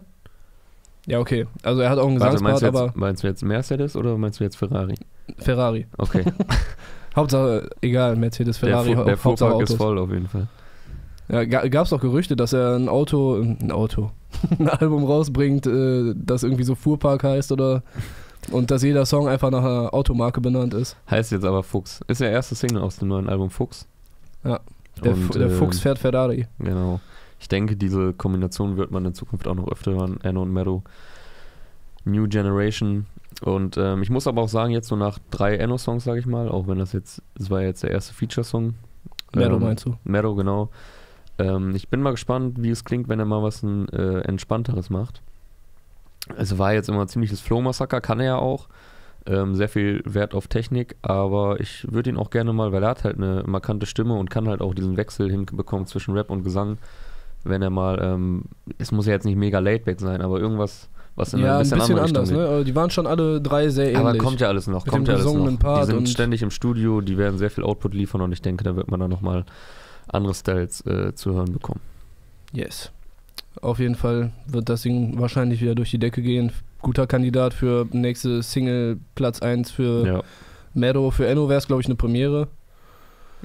Ja, 1.05 1.19
okay. 1.19 1.45
Also 1.63 1.81
er 1.81 1.89
hat 1.89 1.99
auch 1.99 2.07
einen 2.07 2.19
Warte, 2.19 2.41
meinst 2.41 2.61
Gesangspart, 2.61 2.73
du, 2.73 2.77
aber 2.77 2.85
jetzt, 2.87 2.95
meinst 2.97 3.23
du 3.23 3.27
jetzt 3.27 3.43
Mercedes 3.43 3.95
oder 3.95 4.17
meinst 4.17 4.39
du 4.39 4.43
jetzt 4.45 4.55
Ferrari? 4.55 4.95
Ferrari. 5.37 5.85
Okay, 5.97 6.23
Hauptsache, 7.15 7.69
egal, 7.81 8.15
Mercedes, 8.15 8.59
der, 8.59 8.69
Ferrari, 8.69 8.95
Fu- 8.95 9.03
der 9.03 9.15
Hau- 9.17 9.23
Hauptsache 9.25 9.49
Fuhrpark 9.51 9.63
ist 9.63 9.69
Autos. 9.71 9.75
voll 9.85 9.97
auf 9.99 10.09
jeden 10.11 10.27
Fall. 10.27 10.47
Ja, 11.29 11.43
gab 11.45 11.85
es 11.85 11.93
auch 11.93 12.01
Gerüchte, 12.01 12.35
dass 12.35 12.53
er 12.53 12.75
ein 12.75 12.89
Auto, 12.89 13.35
ein 13.39 13.71
Auto, 13.71 14.11
ein 14.59 14.69
Album 14.69 15.03
rausbringt, 15.05 15.67
äh, 15.67 16.13
das 16.15 16.43
irgendwie 16.43 16.63
so 16.63 16.75
Fuhrpark 16.75 17.23
heißt 17.23 17.51
oder 17.51 17.83
und 18.51 18.71
dass 18.71 18.83
jeder 18.83 19.05
Song 19.05 19.27
einfach 19.29 19.51
nach 19.51 19.63
einer 19.63 19.93
Automarke 19.93 20.41
benannt 20.41 20.73
ist. 20.73 20.97
Heißt 21.09 21.31
jetzt 21.31 21.45
aber 21.45 21.63
Fuchs. 21.63 22.01
Ist 22.07 22.19
der 22.21 22.31
erste 22.31 22.55
Single 22.55 22.81
aus 22.81 22.97
dem 22.97 23.07
neuen 23.09 23.29
Album 23.29 23.49
Fuchs. 23.49 23.87
Ja, 24.43 24.59
Der, 25.03 25.13
Und, 25.13 25.35
der 25.35 25.47
äh, 25.47 25.49
Fuchs 25.49 25.79
fährt 25.79 25.99
Ferrari. 25.99 26.47
Genau. 26.59 26.99
Ich 27.39 27.47
denke, 27.47 27.75
diese 27.75 28.13
Kombination 28.13 28.77
wird 28.77 28.91
man 28.91 29.05
in 29.05 29.13
Zukunft 29.13 29.47
auch 29.47 29.55
noch 29.55 29.69
öfter 29.69 29.91
hören. 29.91 30.19
Enno 30.23 30.43
und 30.43 30.53
Meadow. 30.53 30.83
New 32.05 32.27
Generation. 32.27 33.05
Und 33.41 33.77
ähm, 33.77 34.01
ich 34.01 34.09
muss 34.09 34.27
aber 34.27 34.41
auch 34.41 34.49
sagen, 34.49 34.71
jetzt 34.71 34.87
so 34.87 34.95
nach 34.95 35.19
drei 35.31 35.55
Enno-Songs, 35.57 36.03
sage 36.03 36.19
ich 36.19 36.25
mal, 36.25 36.47
auch 36.49 36.67
wenn 36.67 36.79
das 36.79 36.93
jetzt, 36.93 37.21
das 37.35 37.49
war 37.49 37.61
jetzt 37.61 37.83
der 37.83 37.91
erste 37.91 38.13
Feature-Song. 38.13 38.75
Meadow 39.33 39.55
ähm, 39.55 39.61
meinst 39.61 39.85
du? 39.85 39.95
Meadow, 40.03 40.35
genau. 40.35 40.69
Ähm, 41.39 41.75
ich 41.75 41.89
bin 41.89 42.01
mal 42.01 42.11
gespannt, 42.11 42.61
wie 42.61 42.69
es 42.69 42.85
klingt, 42.85 43.09
wenn 43.09 43.19
er 43.19 43.25
mal 43.25 43.41
was 43.41 43.63
ein, 43.63 43.89
äh, 43.89 44.19
entspannteres 44.21 44.89
macht. 44.89 45.21
Es 46.37 46.57
war 46.57 46.73
jetzt 46.73 46.87
immer 46.89 47.01
ein 47.01 47.07
ziemliches 47.07 47.41
Flow-Massaker, 47.41 47.99
kann 47.99 48.19
er 48.19 48.25
ja 48.25 48.37
auch. 48.37 48.67
Ähm, 49.25 49.55
sehr 49.55 49.69
viel 49.69 50.01
Wert 50.05 50.33
auf 50.33 50.47
Technik, 50.47 50.97
aber 51.01 51.61
ich 51.61 51.87
würde 51.89 52.09
ihn 52.09 52.17
auch 52.17 52.29
gerne 52.29 52.51
mal, 52.51 52.73
weil 52.73 52.83
er 52.83 52.89
hat 52.89 53.05
halt 53.05 53.17
eine 53.17 53.43
markante 53.45 53.85
Stimme 53.85 54.15
und 54.15 54.29
kann 54.29 54.49
halt 54.49 54.61
auch 54.61 54.73
diesen 54.73 54.97
Wechsel 54.97 55.31
hinbekommen 55.31 55.85
zwischen 55.85 56.13
Rap 56.13 56.29
und 56.29 56.43
Gesang. 56.43 56.77
Wenn 57.45 57.61
er 57.61 57.69
mal, 57.69 57.99
ähm, 58.01 58.43
es 58.77 58.91
muss 58.91 59.05
ja 59.05 59.13
jetzt 59.13 59.25
nicht 59.25 59.37
mega 59.37 59.59
laidback 59.59 60.01
sein, 60.01 60.21
aber 60.21 60.39
irgendwas, 60.39 60.89
was 61.15 61.33
in 61.33 61.39
Ja, 61.39 61.53
ein 61.53 61.59
bisschen, 61.59 61.77
bisschen 61.77 61.95
andere 61.95 62.07
anders, 62.07 62.29
Richtung 62.29 62.43
ne? 62.43 62.49
Aber 62.49 62.63
die 62.65 62.75
waren 62.75 62.89
schon 62.89 63.07
alle 63.07 63.39
drei 63.39 63.69
sehr 63.69 63.85
ähnlich. 63.93 63.97
Aber 63.97 64.17
kommt 64.17 64.41
ja 64.41 64.47
alles 64.49 64.67
noch, 64.67 64.85
Mit 64.85 64.93
kommt 64.93 65.07
ja 65.07 65.13
alles 65.13 65.25
noch. 65.25 65.31
gesungenen 65.31 65.57
Die 65.57 65.63
Part 65.63 65.85
sind 65.85 66.09
ständig 66.09 66.41
im 66.41 66.51
Studio, 66.51 66.99
die 66.99 67.17
werden 67.17 67.37
sehr 67.37 67.49
viel 67.49 67.63
Output 67.63 67.93
liefern 67.93 68.21
und 68.21 68.33
ich 68.33 68.41
denke, 68.41 68.65
da 68.65 68.75
wird 68.75 68.91
man 68.91 68.99
dann 68.99 69.09
nochmal 69.09 69.45
andere 70.07 70.33
Styles 70.33 70.85
äh, 70.85 71.15
zu 71.15 71.33
hören 71.33 71.53
bekommen. 71.53 71.79
Yes. 72.51 72.91
Auf 73.61 73.79
jeden 73.79 73.95
Fall 73.95 74.31
wird 74.47 74.67
das 74.67 74.81
Ding 74.81 75.17
wahrscheinlich 75.19 75.61
wieder 75.61 75.75
durch 75.75 75.91
die 75.91 75.99
Decke 75.99 76.21
gehen. 76.21 76.51
Guter 76.83 77.07
Kandidat 77.07 77.55
für 77.55 77.87
nächste 77.91 78.43
Single 78.43 78.99
Platz 79.15 79.41
1 79.41 79.71
für 79.71 80.05
Ja, 80.05 80.23
Meadow. 80.75 81.09
Für 81.09 81.27
Enno 81.27 81.49
wäre 81.49 81.57
es, 81.57 81.65
glaube 81.65 81.81
ich, 81.81 81.87
eine 81.87 81.95
Premiere. 81.95 82.49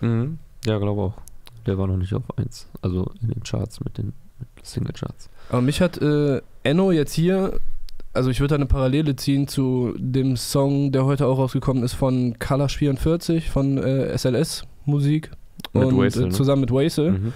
mhm. 0.00 0.38
ja 0.66 0.78
glaube 0.78 1.00
auch. 1.00 1.14
Der 1.66 1.78
war 1.78 1.86
noch 1.86 1.96
nicht 1.96 2.14
auf 2.14 2.22
1, 2.36 2.68
also 2.82 3.10
in 3.20 3.28
den 3.28 3.42
Charts 3.42 3.80
mit 3.80 3.98
den 3.98 4.12
Single-Charts. 4.62 5.28
Aber 5.50 5.60
mich 5.60 5.80
hat 5.80 5.98
äh, 5.98 6.40
Enno 6.62 6.92
jetzt 6.92 7.12
hier, 7.12 7.58
also 8.12 8.30
ich 8.30 8.40
würde 8.40 8.50
da 8.50 8.54
eine 8.56 8.66
Parallele 8.66 9.16
ziehen 9.16 9.48
zu 9.48 9.94
dem 9.98 10.36
Song, 10.36 10.92
der 10.92 11.04
heute 11.04 11.26
auch 11.26 11.38
rausgekommen 11.38 11.82
ist 11.82 11.94
von 11.94 12.38
Kalash 12.38 12.76
44 12.78 13.50
von 13.50 13.78
äh, 13.78 14.16
SLS 14.16 14.64
Musik. 14.84 15.30
Mit 15.72 15.84
und 15.84 15.98
Waisel, 15.98 16.24
äh, 16.24 16.26
ne? 16.26 16.32
zusammen 16.32 16.62
mit 16.62 16.72
Waisel. 16.72 17.12
Mhm. 17.12 17.32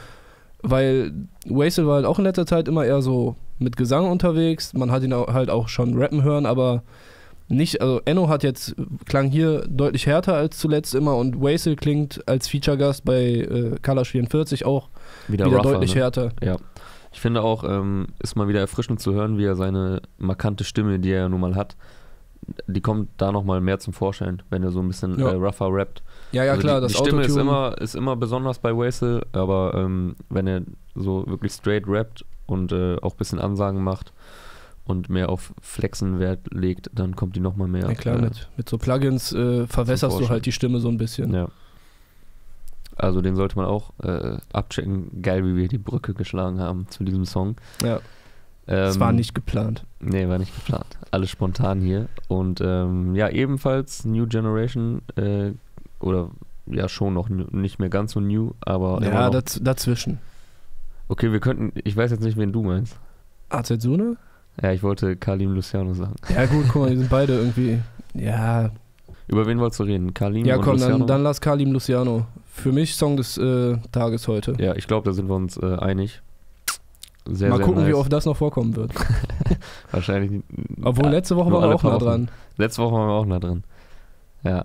Weil 0.62 1.12
Waisel 1.46 1.86
war 1.86 1.96
halt 1.96 2.06
auch 2.06 2.18
in 2.18 2.24
letzter 2.24 2.46
Zeit 2.46 2.68
immer 2.68 2.84
eher 2.84 3.02
so 3.02 3.36
mit 3.62 3.76
Gesang 3.76 4.10
unterwegs. 4.10 4.74
Man 4.74 4.90
hat 4.90 5.02
ihn 5.02 5.12
au- 5.12 5.32
halt 5.32 5.50
auch 5.50 5.68
schon 5.68 5.96
rappen 5.98 6.22
hören, 6.22 6.46
aber 6.46 6.82
nicht, 7.48 7.80
also 7.82 8.00
Enno 8.04 8.28
hat 8.28 8.42
jetzt, 8.42 8.74
klang 9.04 9.30
hier 9.30 9.66
deutlich 9.68 10.06
härter 10.06 10.34
als 10.34 10.58
zuletzt 10.58 10.94
immer 10.94 11.16
und 11.16 11.40
Wasel 11.42 11.76
klingt 11.76 12.26
als 12.26 12.48
Feature-Gast 12.48 13.04
bei 13.04 13.22
äh, 13.22 13.76
Kalash 13.82 14.10
44 14.10 14.64
auch 14.64 14.88
Wieder, 15.28 15.46
wieder, 15.46 15.58
rougher, 15.58 15.72
deutlich 15.74 15.94
ne? 15.94 16.00
härter. 16.00 16.30
Ja. 16.42 16.56
Ich 17.12 17.20
finde 17.20 17.42
auch, 17.42 17.62
ähm, 17.64 18.06
ist 18.22 18.36
mal 18.36 18.48
wieder 18.48 18.60
erfrischend 18.60 19.00
zu 19.00 19.12
hören, 19.12 19.36
wie 19.36 19.44
er 19.44 19.54
seine 19.54 20.00
markante 20.18 20.64
Stimme, 20.64 20.98
die 20.98 21.10
er 21.10 21.20
ja 21.22 21.28
nun 21.28 21.40
mal 21.40 21.54
hat, 21.54 21.76
die 22.66 22.80
kommt 22.80 23.10
da 23.18 23.30
nochmal 23.30 23.60
mehr 23.60 23.78
zum 23.78 23.92
Vorschein, 23.92 24.40
wenn 24.48 24.62
er 24.62 24.70
so 24.70 24.80
ein 24.80 24.88
bisschen 24.88 25.18
Ja. 25.18 25.28
äh, 25.30 25.34
rougher 25.34 25.68
rappt. 25.70 26.02
Ja, 26.32 26.44
ja, 26.44 26.52
Also 26.52 26.62
klar, 26.62 26.76
die, 26.80 26.86
das 26.86 26.92
die 26.92 26.98
Stimme 26.98 27.22
ist 27.22 27.36
immer, 27.36 27.76
ist 27.78 27.94
immer 27.94 28.16
besonders 28.16 28.58
bei 28.60 28.74
Wasel, 28.74 29.22
aber 29.32 29.74
ähm, 29.76 30.16
wenn 30.30 30.46
er 30.46 30.62
so 30.94 31.24
wirklich 31.26 31.52
straight 31.52 31.84
rappt 31.86 32.24
und 32.52 32.72
äh, 32.72 32.96
auch 33.00 33.14
ein 33.14 33.16
bisschen 33.18 33.38
Ansagen 33.40 33.82
macht 33.82 34.12
und 34.84 35.08
mehr 35.08 35.28
auf 35.28 35.52
Flexen 35.60 36.18
Wert 36.20 36.40
legt, 36.52 36.90
dann 36.92 37.16
kommt 37.16 37.36
die 37.36 37.40
nochmal 37.40 37.68
mehr. 37.68 37.88
Ja, 37.88 37.94
klar, 37.94 38.16
äh, 38.18 38.22
mit, 38.22 38.48
mit 38.56 38.68
so 38.68 38.78
Plugins 38.78 39.32
äh, 39.32 39.66
verwässerst 39.66 40.20
du 40.20 40.28
halt 40.28 40.46
die 40.46 40.52
Stimme 40.52 40.80
so 40.80 40.88
ein 40.88 40.98
bisschen. 40.98 41.32
Ja. 41.34 41.48
Also 42.96 43.20
den 43.22 43.36
sollte 43.36 43.56
man 43.56 43.66
auch 43.66 43.92
äh, 44.02 44.36
abchecken. 44.52 45.22
Geil, 45.22 45.44
wie 45.46 45.56
wir 45.56 45.68
die 45.68 45.78
Brücke 45.78 46.14
geschlagen 46.14 46.60
haben 46.60 46.86
zu 46.90 47.04
diesem 47.04 47.24
Song. 47.24 47.56
Ja, 47.82 47.96
Ähm, 48.66 48.76
das 48.76 49.00
war 49.00 49.12
nicht 49.12 49.34
geplant. 49.34 49.84
Nee, 50.00 50.28
war 50.28 50.38
nicht 50.38 50.54
geplant. 50.54 50.98
Alles 51.10 51.30
spontan 51.30 51.80
hier. 51.80 52.08
Und 52.28 52.60
ähm, 52.60 53.14
ja, 53.16 53.28
ebenfalls 53.30 54.04
New 54.04 54.26
Generation 54.26 55.02
äh, 55.16 55.52
oder 56.00 56.30
ja 56.66 56.88
schon 56.88 57.14
noch 57.14 57.28
nicht 57.28 57.78
mehr 57.80 57.88
ganz 57.88 58.12
so 58.12 58.20
new, 58.20 58.52
aber 58.60 59.02
Ja, 59.02 59.30
daz 59.30 59.58
dazwischen. 59.62 60.18
Okay, 61.12 61.30
wir 61.30 61.40
könnten, 61.40 61.78
ich 61.84 61.94
weiß 61.94 62.10
jetzt 62.10 62.24
nicht, 62.24 62.38
wen 62.38 62.52
du 62.52 62.62
meinst. 62.62 62.96
AZ 63.50 63.68
Sune? 63.82 64.16
Ja, 64.62 64.72
ich 64.72 64.82
wollte 64.82 65.14
Kalim 65.14 65.52
Luciano 65.52 65.92
sagen. 65.92 66.14
Ja, 66.34 66.46
gut, 66.46 66.64
guck 66.72 66.80
mal, 66.80 66.90
die 66.90 66.96
sind 66.96 67.10
beide 67.10 67.34
irgendwie. 67.34 67.80
Ja, 68.14 68.70
Über 69.28 69.46
wen 69.46 69.58
wolltest 69.58 69.80
du 69.80 69.84
reden? 69.84 70.14
Kalim 70.14 70.46
ja 70.46 70.56
und 70.56 70.62
komm, 70.62 70.72
Luciano? 70.76 70.98
dann, 71.00 71.06
dann 71.06 71.22
lass 71.22 71.42
Kalim 71.42 71.70
Luciano. 71.70 72.24
Für 72.46 72.72
mich 72.72 72.96
Song 72.96 73.18
des 73.18 73.36
äh, 73.36 73.76
Tages 73.92 74.26
heute. 74.26 74.54
Ja, 74.58 74.74
ich 74.74 74.86
glaube, 74.86 75.04
da 75.04 75.12
sind 75.12 75.28
wir 75.28 75.34
uns 75.34 75.58
äh, 75.58 75.76
einig. 75.76 76.22
Sehr, 77.26 77.50
Mal 77.50 77.58
sehr 77.58 77.66
gucken, 77.66 77.82
nice. 77.82 77.90
wie 77.90 77.94
oft 77.94 78.10
das 78.10 78.24
noch 78.24 78.38
vorkommen 78.38 78.74
wird. 78.74 78.92
Wahrscheinlich. 79.90 80.42
Obwohl, 80.82 81.04
ja, 81.04 81.10
letzte 81.10 81.36
Woche 81.36 81.50
nur 81.50 81.58
war 81.58 81.64
er 81.64 81.68
alle 81.68 81.74
auch 81.76 81.82
nah 81.82 81.98
dran. 81.98 82.30
Letzte 82.56 82.80
Woche 82.80 82.94
waren 82.94 83.08
wir 83.08 83.12
auch 83.12 83.26
nah 83.26 83.38
dran. 83.38 83.64
Ja. 84.44 84.64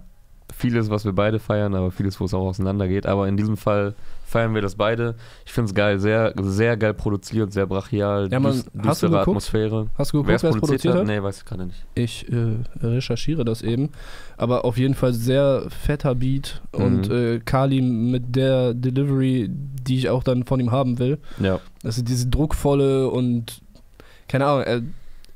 Vieles, 0.56 0.90
was 0.90 1.04
wir 1.06 1.12
beide 1.14 1.40
feiern, 1.40 1.76
aber 1.76 1.92
vieles, 1.92 2.20
wo 2.20 2.26
es 2.26 2.34
auch 2.34 2.46
auseinandergeht. 2.48 3.06
Aber 3.06 3.28
in 3.28 3.36
diesem 3.36 3.58
Fall 3.58 3.94
feiern 4.26 4.54
wir 4.56 4.62
das 4.62 4.76
beide. 4.76 5.16
Ich 5.46 5.52
finde 5.52 5.68
es 5.70 5.76
geil, 5.76 6.00
sehr, 6.00 6.34
sehr 6.42 6.78
geil 6.78 6.94
produziert, 6.94 7.52
sehr 7.54 7.66
brachial, 7.68 8.30
Ja, 8.32 8.40
man, 8.40 8.54
düs- 8.54 8.58
hast 8.66 8.74
du 8.74 8.80
düstere 8.82 9.10
geguckt? 9.12 9.28
Atmosphäre. 9.28 9.88
Hast 9.98 10.12
du 10.14 10.18
geguckt, 10.24 10.42
wer 10.44 10.50
es 10.52 10.58
produziert 10.58 10.96
hat? 10.96 11.06
Nee, 11.06 11.22
weiß 11.22 11.40
ich 11.40 11.46
gerade 11.46 11.66
nicht. 11.66 11.86
Ich 11.96 12.26
äh, 12.32 12.56
recherchiere 12.82 13.44
das 13.46 13.62
eben. 13.62 13.90
Aber 14.38 14.64
auf 14.66 14.78
jeden 14.78 14.96
Fall 14.96 15.14
sehr 15.14 15.66
fetter 15.70 16.16
Beat 16.16 16.62
und 16.72 17.10
Mhm. 17.10 17.16
äh, 17.16 17.40
Kalim 17.40 18.10
mit 18.12 18.36
der 18.36 18.74
Delivery, 18.74 19.50
die 19.50 19.98
ich 19.98 20.10
auch 20.10 20.24
dann 20.24 20.44
von 20.46 20.60
ihm 20.60 20.72
haben 20.72 20.98
will. 20.98 21.20
Ja, 21.40 21.60
Also 21.84 22.02
diese 22.02 22.28
druckvolle 22.28 23.10
und 23.10 23.62
keine 24.30 24.46
Ahnung, 24.46 24.64
er, 24.64 24.82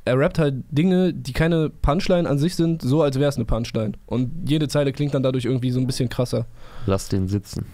er 0.06 0.18
rappt 0.18 0.40
halt 0.40 0.56
Dinge, 0.72 1.14
die 1.14 1.34
keine 1.34 1.70
Punchline 1.70 2.28
an 2.28 2.40
sich 2.40 2.56
sind, 2.56 2.82
so 2.82 3.02
als 3.04 3.20
wäre 3.20 3.30
es 3.30 3.36
eine 3.36 3.46
Punchline. 3.46 3.94
Und 4.08 4.32
jede 4.50 4.68
Zeile 4.68 4.92
klingt 4.94 5.14
dann 5.14 5.24
dadurch 5.24 5.46
irgendwie 5.46 5.72
so 5.72 5.80
ein 5.80 5.88
bisschen 5.88 6.10
krasser. 6.10 6.46
lass 6.86 7.10
den 7.10 7.28
sitzen, 7.28 7.66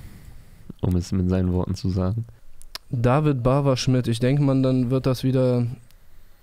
um 0.81 0.95
es 0.95 1.11
mit 1.11 1.29
seinen 1.29 1.53
Worten 1.53 1.75
zu 1.75 1.89
sagen. 1.89 2.25
David 2.89 3.43
Bava-Schmidt, 3.43 4.07
ich 4.07 4.19
denke 4.19 4.41
mal, 4.41 4.61
dann 4.61 4.89
wird 4.89 5.05
das 5.05 5.23
wieder 5.23 5.65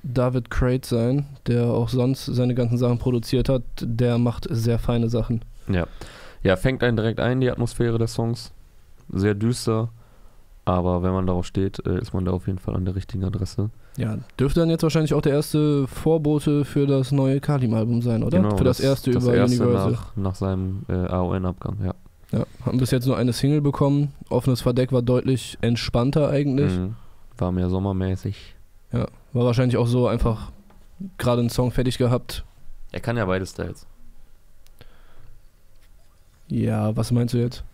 David 0.02 0.50
Crate 0.50 0.86
sein, 0.86 1.26
der 1.46 1.66
auch 1.66 1.88
sonst 1.88 2.26
seine 2.26 2.54
ganzen 2.54 2.76
Sachen 2.76 2.98
produziert 2.98 3.48
hat. 3.48 3.62
Der 3.80 4.18
macht 4.18 4.46
sehr 4.50 4.78
feine 4.78 5.08
Sachen. 5.08 5.42
Ja. 5.68 5.86
Ja, 6.42 6.56
fängt 6.56 6.82
einen 6.82 6.96
direkt 6.96 7.20
ein, 7.20 7.40
die 7.40 7.50
Atmosphäre 7.50 7.98
des 7.98 8.12
Songs. 8.12 8.52
Sehr 9.10 9.34
düster. 9.34 9.88
Aber 10.64 11.02
wenn 11.02 11.12
man 11.12 11.26
darauf 11.26 11.44
steht, 11.44 11.84
äh, 11.86 12.00
ist 12.00 12.14
man 12.14 12.24
da 12.24 12.32
auf 12.32 12.46
jeden 12.46 12.58
Fall 12.58 12.74
an 12.74 12.84
der 12.84 12.94
richtigen 12.94 13.24
Adresse. 13.24 13.70
Ja, 13.96 14.18
dürfte 14.40 14.60
dann 14.60 14.70
jetzt 14.70 14.82
wahrscheinlich 14.82 15.14
auch 15.14 15.20
der 15.20 15.32
erste 15.32 15.86
Vorbote 15.86 16.64
für 16.64 16.86
das 16.86 17.12
neue 17.12 17.40
Kalim-Album 17.40 18.02
sein, 18.02 18.22
oder? 18.22 18.38
Genau, 18.38 18.56
für 18.56 18.64
das, 18.64 18.80
erste 18.80 19.10
das 19.10 19.22
über 19.22 19.34
erste 19.34 19.62
Universal. 19.62 19.92
Nach, 19.92 20.16
nach 20.16 20.34
seinem 20.34 20.84
äh, 20.88 20.92
AON-Abgang, 20.92 21.76
ja. 21.84 21.94
Ja, 22.32 22.46
haben 22.64 22.78
bis 22.78 22.90
jetzt 22.90 23.06
nur 23.06 23.16
eine 23.16 23.32
Single 23.32 23.60
bekommen. 23.60 24.12
Offenes 24.28 24.62
Verdeck 24.62 24.90
war 24.90 25.02
deutlich 25.02 25.56
entspannter 25.60 26.30
eigentlich. 26.30 26.72
Mhm. 26.72 26.96
War 27.38 27.52
mehr 27.52 27.68
sommermäßig. 27.68 28.54
Ja, 28.92 29.06
war 29.32 29.44
wahrscheinlich 29.44 29.76
auch 29.76 29.86
so 29.86 30.08
einfach 30.08 30.50
gerade 31.18 31.40
einen 31.40 31.50
Song 31.50 31.70
fertig 31.70 31.98
gehabt. 31.98 32.44
Er 32.90 33.00
kann 33.00 33.16
ja 33.16 33.24
beide 33.26 33.46
Styles. 33.46 33.86
Ja, 36.48 36.96
was 36.96 37.10
meinst 37.10 37.34
du 37.34 37.38
jetzt? 37.38 37.64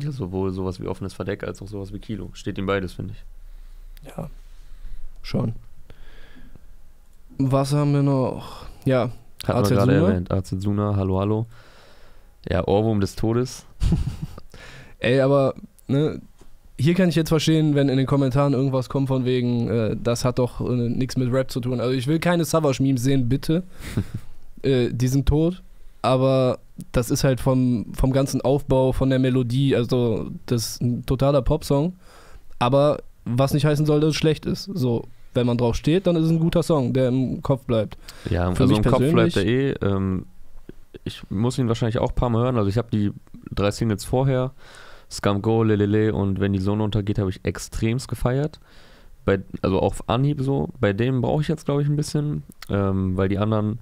Ja, 0.00 0.12
sowohl 0.12 0.52
sowas 0.52 0.80
wie 0.80 0.86
offenes 0.86 1.14
Verdeck 1.14 1.42
als 1.42 1.60
auch 1.60 1.68
sowas 1.68 1.92
wie 1.92 1.98
Kilo. 1.98 2.30
Steht 2.32 2.58
ihm 2.58 2.66
beides, 2.66 2.92
finde 2.92 3.14
ich. 3.14 4.08
Ja, 4.08 4.30
schon. 5.22 5.54
Was 7.38 7.72
haben 7.72 7.92
wir 7.92 8.02
noch? 8.02 8.66
Ja, 8.84 9.10
Hat 9.44 9.68
gerade 9.68 9.94
erwähnt. 9.94 10.30
Azezuna, 10.30 10.96
hallo, 10.96 11.20
hallo. 11.20 11.46
Ja, 12.48 12.66
Ohrwurm 12.66 13.00
des 13.00 13.16
Todes. 13.16 13.64
ey, 14.98 15.20
aber 15.20 15.54
ne, 15.88 16.20
hier 16.78 16.94
kann 16.94 17.08
ich 17.08 17.16
jetzt 17.16 17.28
verstehen, 17.28 17.74
wenn 17.74 17.88
in 17.88 17.96
den 17.96 18.06
Kommentaren 18.06 18.52
irgendwas 18.54 18.88
kommt 18.88 19.08
von 19.08 19.24
wegen, 19.24 19.68
äh, 19.68 19.96
das 20.02 20.24
hat 20.24 20.38
doch 20.38 20.60
äh, 20.60 20.74
nichts 20.74 21.16
mit 21.16 21.32
Rap 21.32 21.50
zu 21.50 21.60
tun. 21.60 21.80
Also 21.80 21.92
ich 21.92 22.06
will 22.06 22.20
keine 22.20 22.44
Savage-Memes 22.44 23.02
sehen, 23.02 23.28
bitte. 23.28 23.64
äh, 24.62 24.90
die 24.92 25.08
sind 25.08 25.26
tot, 25.26 25.62
aber 26.02 26.60
das 26.92 27.10
ist 27.10 27.24
halt 27.24 27.40
vom, 27.40 27.86
vom 27.94 28.12
ganzen 28.12 28.40
Aufbau, 28.40 28.92
von 28.92 29.10
der 29.10 29.18
Melodie, 29.18 29.74
also 29.74 30.30
das 30.46 30.72
ist 30.72 30.82
ein 30.82 31.06
totaler 31.06 31.42
Popsong. 31.42 31.94
Aber 32.58 32.98
was 33.24 33.52
nicht 33.52 33.64
heißen 33.64 33.86
soll, 33.86 34.00
dass 34.00 34.10
es 34.10 34.16
schlecht 34.16 34.46
ist. 34.46 34.64
So, 34.64 35.04
wenn 35.34 35.46
man 35.46 35.58
drauf 35.58 35.76
steht, 35.76 36.06
dann 36.06 36.16
ist 36.16 36.24
es 36.24 36.30
ein 36.30 36.40
guter 36.40 36.62
Song, 36.62 36.92
der 36.92 37.08
im 37.08 37.42
Kopf 37.42 37.64
bleibt. 37.64 37.98
Ja, 38.30 38.52
Für 38.54 38.62
also 38.62 38.74
mich 38.74 38.84
im 38.84 38.90
Kopf 38.90 39.12
bleibt 39.12 39.36
er 39.36 39.46
eh. 39.46 39.70
Ähm, 39.82 40.26
ich 41.04 41.22
muss 41.30 41.58
ihn 41.58 41.68
wahrscheinlich 41.68 41.98
auch 41.98 42.10
ein 42.10 42.14
paar 42.14 42.30
Mal 42.30 42.44
hören. 42.44 42.56
Also 42.56 42.68
ich 42.68 42.78
habe 42.78 42.88
die 42.90 43.12
drei 43.52 43.70
Singles 43.70 44.04
vorher, 44.04 44.52
Scum 45.10 45.42
Go, 45.42 45.62
Lelele 45.62 46.14
und 46.14 46.40
Wenn 46.40 46.52
die 46.52 46.58
Sonne 46.58 46.82
untergeht, 46.82 47.18
habe 47.18 47.30
ich 47.30 47.44
extremst 47.44 48.08
gefeiert. 48.08 48.60
Bei, 49.24 49.40
also 49.62 49.80
auf 49.80 50.08
Anhieb 50.08 50.40
so. 50.40 50.70
Bei 50.80 50.92
dem 50.92 51.20
brauche 51.20 51.42
ich 51.42 51.48
jetzt, 51.48 51.66
glaube 51.66 51.82
ich, 51.82 51.88
ein 51.88 51.96
bisschen, 51.96 52.42
ähm, 52.70 53.16
weil 53.16 53.28
die 53.28 53.38
anderen 53.38 53.78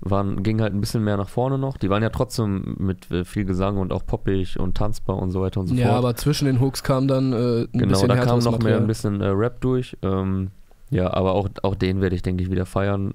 waren, 0.00 0.42
gingen 0.42 0.60
halt 0.62 0.74
ein 0.74 0.80
bisschen 0.80 1.02
mehr 1.04 1.16
nach 1.16 1.28
vorne 1.28 1.58
noch. 1.58 1.76
Die 1.76 1.90
waren 1.90 2.02
ja 2.02 2.10
trotzdem 2.10 2.76
mit 2.78 3.10
äh, 3.10 3.24
viel 3.24 3.44
Gesang 3.44 3.78
und 3.78 3.92
auch 3.92 4.06
poppig 4.06 4.58
und 4.58 4.76
tanzbar 4.76 5.16
und 5.18 5.30
so 5.32 5.40
weiter 5.40 5.60
und 5.60 5.66
so 5.68 5.74
ja, 5.74 5.86
fort. 5.88 5.98
aber 5.98 6.14
zwischen 6.16 6.46
den 6.46 6.60
Hooks 6.60 6.82
kam 6.82 7.08
dann 7.08 7.32
äh, 7.32 7.36
ein 7.62 7.68
Genau, 7.72 7.88
bisschen 7.92 8.08
da 8.08 8.16
kam 8.16 8.38
noch 8.38 8.52
mehr 8.52 8.58
Material. 8.58 8.80
ein 8.80 8.86
bisschen 8.86 9.20
äh, 9.20 9.26
Rap 9.28 9.60
durch. 9.60 9.96
Ähm, 10.02 10.50
ja, 10.90 11.12
aber 11.12 11.32
auch, 11.34 11.48
auch 11.62 11.74
den 11.74 12.00
werde 12.00 12.14
ich, 12.16 12.22
denke 12.22 12.42
ich, 12.44 12.50
wieder 12.50 12.64
feiern. 12.66 13.14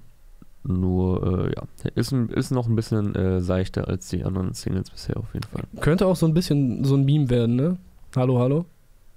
Nur, 0.66 1.48
äh, 1.50 1.54
ja, 1.56 1.64
ist, 1.96 2.14
ist 2.14 2.52
noch 2.52 2.68
ein 2.68 2.76
bisschen 2.76 3.16
äh, 3.16 3.42
seichter 3.42 3.88
als 3.90 4.08
die 4.10 4.24
anderen 4.24 4.54
Singles 4.54 4.90
bisher 4.90 5.18
auf 5.18 5.34
jeden 5.34 5.46
Fall. 5.48 5.64
Könnte 5.82 6.06
auch 6.06 6.16
so 6.16 6.26
ein 6.26 6.34
bisschen 6.34 6.86
so 6.86 6.96
ein 6.96 7.04
Meme 7.04 7.30
werden, 7.30 7.56
ne? 7.58 7.78
Hallo, 8.16 8.40
hallo? 8.40 8.66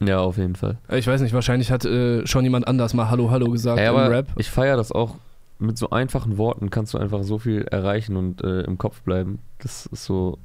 Ja, 0.00 0.18
auf 0.18 0.38
jeden 0.38 0.56
Fall. 0.56 0.78
Ich 0.90 1.06
weiß 1.06 1.20
nicht, 1.20 1.32
wahrscheinlich 1.34 1.70
hat 1.70 1.84
äh, 1.84 2.26
schon 2.26 2.42
jemand 2.44 2.66
anders 2.66 2.94
mal 2.94 3.10
Hallo, 3.10 3.30
hallo 3.30 3.50
gesagt 3.50 3.78
Ey, 3.78 3.86
im 3.88 3.94
aber 3.94 4.10
Rap. 4.10 4.26
ich 4.36 4.50
feiere 4.50 4.76
das 4.76 4.90
auch. 4.90 5.14
Mit 5.58 5.78
so 5.78 5.90
einfachen 5.90 6.36
Worten 6.36 6.70
kannst 6.70 6.92
du 6.94 6.98
einfach 6.98 7.22
so 7.22 7.38
viel 7.38 7.62
erreichen 7.62 8.16
und 8.16 8.42
äh, 8.44 8.60
im 8.62 8.76
Kopf 8.78 9.00
bleiben. 9.02 9.38
Das 9.58 9.86
ist 9.86 10.04
so 10.04 10.38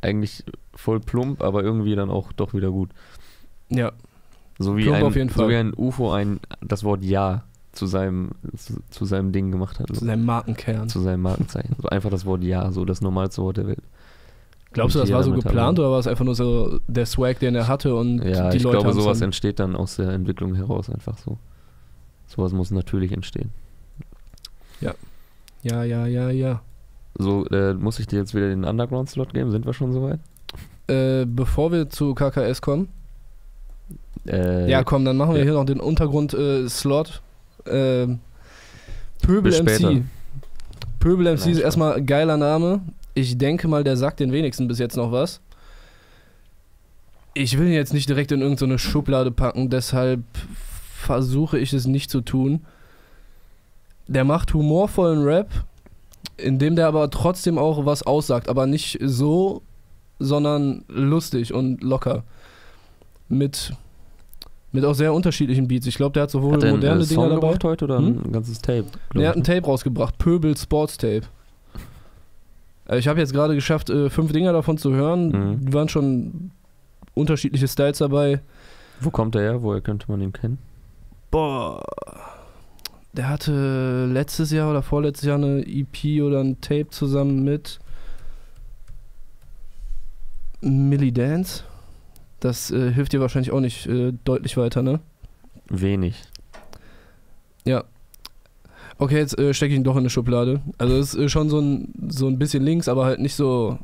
eigentlich 0.00 0.44
voll 0.74 1.00
plump, 1.00 1.42
aber 1.42 1.62
irgendwie 1.62 1.94
dann 1.94 2.10
auch 2.10 2.32
doch 2.32 2.54
wieder 2.54 2.70
gut. 2.70 2.90
Ja, 3.68 3.92
So 4.58 4.76
wie, 4.76 4.82
Plump 4.84 4.96
ein, 4.98 5.04
auf 5.04 5.16
jeden 5.16 5.28
so 5.28 5.48
wie 5.48 5.56
ein 5.56 5.72
UFO 5.76 6.12
ein, 6.12 6.40
das 6.60 6.82
Wort 6.84 7.04
Ja 7.04 7.44
zu 7.72 7.86
seinem, 7.86 8.30
zu, 8.56 8.74
zu 8.90 9.04
seinem 9.04 9.32
Ding 9.32 9.50
gemacht 9.50 9.80
hat. 9.80 9.88
zu 9.94 10.04
seinem 10.04 10.24
Markenkern. 10.24 10.88
zu 10.88 11.00
seinem 11.00 11.22
Markenzeichen. 11.22 11.76
So 11.80 11.88
einfach 11.88 12.10
das 12.10 12.26
Wort 12.26 12.42
Ja, 12.42 12.70
so 12.70 12.84
das 12.84 13.00
normalste 13.00 13.42
Wort 13.42 13.56
der 13.56 13.66
Welt. 13.66 13.82
Glaubst 14.72 14.94
du, 14.94 15.00
das 15.00 15.12
war 15.12 15.22
so 15.22 15.32
geplant 15.32 15.78
hat- 15.78 15.78
oder 15.80 15.90
war 15.90 15.98
es 15.98 16.06
einfach 16.06 16.24
nur 16.24 16.34
so 16.34 16.80
der 16.86 17.04
Swag, 17.06 17.38
den 17.38 17.54
er 17.54 17.68
hatte 17.68 17.94
und 17.94 18.22
Ja, 18.22 18.50
die 18.50 18.56
ich 18.56 18.62
Leute 18.62 18.78
glaube, 18.78 18.88
haben's 18.88 19.02
sowas 19.02 19.20
entsteht 19.20 19.58
dann 19.58 19.76
aus 19.76 19.96
der 19.96 20.10
Entwicklung 20.10 20.54
heraus 20.54 20.88
einfach 20.88 21.18
so. 21.18 21.38
Sowas 22.26 22.52
muss 22.52 22.70
natürlich 22.70 23.12
entstehen. 23.12 23.50
Ja, 24.82 25.84
ja, 25.84 26.06
ja, 26.06 26.30
ja. 26.30 26.60
So, 27.18 27.46
äh, 27.46 27.74
muss 27.74 27.98
ich 27.98 28.06
dir 28.06 28.18
jetzt 28.18 28.34
wieder 28.34 28.48
den 28.48 28.64
Underground-Slot 28.64 29.32
geben? 29.34 29.50
Sind 29.50 29.64
wir 29.66 29.72
schon 29.74 29.92
soweit? 29.92 30.18
Äh, 30.88 31.24
bevor 31.26 31.70
wir 31.72 31.88
zu 31.88 32.14
KKS 32.14 32.60
kommen, 32.60 32.88
Äh, 34.26 34.70
ja 34.70 34.84
komm, 34.84 35.04
dann 35.04 35.16
machen 35.16 35.32
wir 35.34 35.38
ja. 35.40 35.44
hier 35.44 35.54
noch 35.54 35.64
den 35.64 35.80
Untergrund-Slot. 35.80 37.22
Äh, 37.64 38.06
Pöbel. 39.22 39.52
MC. 39.62 40.04
Pöbel 41.00 41.26
MC 41.26 41.40
Nein, 41.40 41.50
ist 41.50 41.58
erstmal 41.60 41.94
ein 41.94 42.06
geiler 42.06 42.36
Name. 42.36 42.80
Ich 43.14 43.36
denke 43.38 43.68
mal, 43.68 43.84
der 43.84 43.96
sagt 43.96 44.20
den 44.20 44.32
wenigsten 44.32 44.68
bis 44.68 44.78
jetzt 44.78 44.96
noch 44.96 45.12
was. 45.12 45.40
Ich 47.34 47.58
will 47.58 47.66
ihn 47.66 47.72
jetzt 47.72 47.92
nicht 47.94 48.08
direkt 48.08 48.32
in 48.32 48.40
irgendeine 48.40 48.78
Schublade 48.78 49.30
packen, 49.30 49.70
deshalb 49.70 50.22
versuche 50.96 51.58
ich 51.58 51.72
es 51.72 51.86
nicht 51.86 52.10
zu 52.10 52.20
tun. 52.20 52.60
Der 54.12 54.24
macht 54.24 54.52
humorvollen 54.54 55.22
Rap 55.24 55.48
in 56.38 56.58
dem 56.58 56.74
der 56.76 56.88
aber 56.88 57.08
trotzdem 57.10 57.56
auch 57.58 57.84
was 57.86 58.02
aussagt, 58.02 58.48
aber 58.48 58.66
nicht 58.66 58.98
so, 59.00 59.62
sondern 60.18 60.84
lustig 60.88 61.52
und 61.54 61.82
locker. 61.82 62.24
Mit, 63.28 63.72
mit 64.72 64.84
auch 64.84 64.94
sehr 64.94 65.14
unterschiedlichen 65.14 65.68
Beats. 65.68 65.86
Ich 65.86 65.96
glaube, 65.96 66.12
der 66.14 66.24
hat 66.24 66.30
sowohl 66.30 66.54
Hat 66.54 66.64
er 66.64 66.72
moderne 66.72 67.02
äh, 67.02 67.06
Dinger 67.06 67.28
dabei. 67.28 67.34
gebracht 67.36 67.64
heute 67.64 67.84
oder 67.84 67.98
Hm? 67.98 68.22
ein 68.24 68.32
ganzes 68.32 68.60
Tape? 68.60 68.86
Er 69.14 69.28
hat 69.28 69.36
ein 69.36 69.40
ne? 69.40 69.44
Tape 69.44 69.64
rausgebracht, 69.66 70.18
Pöbel 70.18 70.56
Sports 70.56 70.96
Tape. 70.96 71.22
Äh, 72.88 72.98
Ich 72.98 73.06
habe 73.08 73.20
jetzt 73.20 73.32
gerade 73.32 73.54
geschafft, 73.54 73.88
äh, 73.90 74.10
fünf 74.10 74.32
Dinger 74.32 74.52
davon 74.52 74.78
zu 74.78 74.92
hören. 74.92 75.28
Mhm. 75.28 75.66
Die 75.66 75.72
waren 75.72 75.88
schon 75.88 76.50
unterschiedliche 77.14 77.68
Styles 77.68 77.98
dabei. 77.98 78.40
Wo 79.00 79.10
kommt 79.10 79.34
er 79.36 79.42
her? 79.42 79.62
Woher 79.62 79.80
könnte 79.80 80.10
man 80.10 80.20
ihn 80.20 80.32
kennen? 80.32 80.58
Boah. 81.30 81.82
Der 83.14 83.28
hatte 83.28 84.06
letztes 84.06 84.50
Jahr 84.52 84.70
oder 84.70 84.82
vorletztes 84.82 85.26
Jahr 85.26 85.36
eine 85.36 85.64
EP 85.66 86.22
oder 86.22 86.40
ein 86.40 86.60
Tape 86.60 86.88
zusammen 86.88 87.44
mit 87.44 87.78
Millie 90.62 91.12
Dance. 91.12 91.64
Das 92.40 92.70
äh, 92.70 92.90
hilft 92.90 93.12
dir 93.12 93.20
wahrscheinlich 93.20 93.52
auch 93.52 93.60
nicht 93.60 93.86
äh, 93.86 94.12
deutlich 94.24 94.56
weiter, 94.56 94.82
ne? 94.82 95.00
Wenig. 95.68 96.22
Ja. 97.64 97.84
Okay, 98.98 99.18
jetzt 99.18 99.38
äh, 99.38 99.52
stecke 99.52 99.72
ich 99.72 99.78
ihn 99.78 99.84
doch 99.84 99.94
in 99.94 100.00
eine 100.00 100.10
Schublade. 100.10 100.60
Also 100.78 100.96
es 100.96 101.14
ist 101.14 101.20
äh, 101.20 101.28
schon 101.28 101.50
so 101.50 101.60
ein, 101.60 101.92
so 102.08 102.28
ein 102.28 102.38
bisschen 102.38 102.62
links, 102.62 102.88
aber 102.88 103.04
halt 103.04 103.20
nicht 103.20 103.34
so 103.34 103.78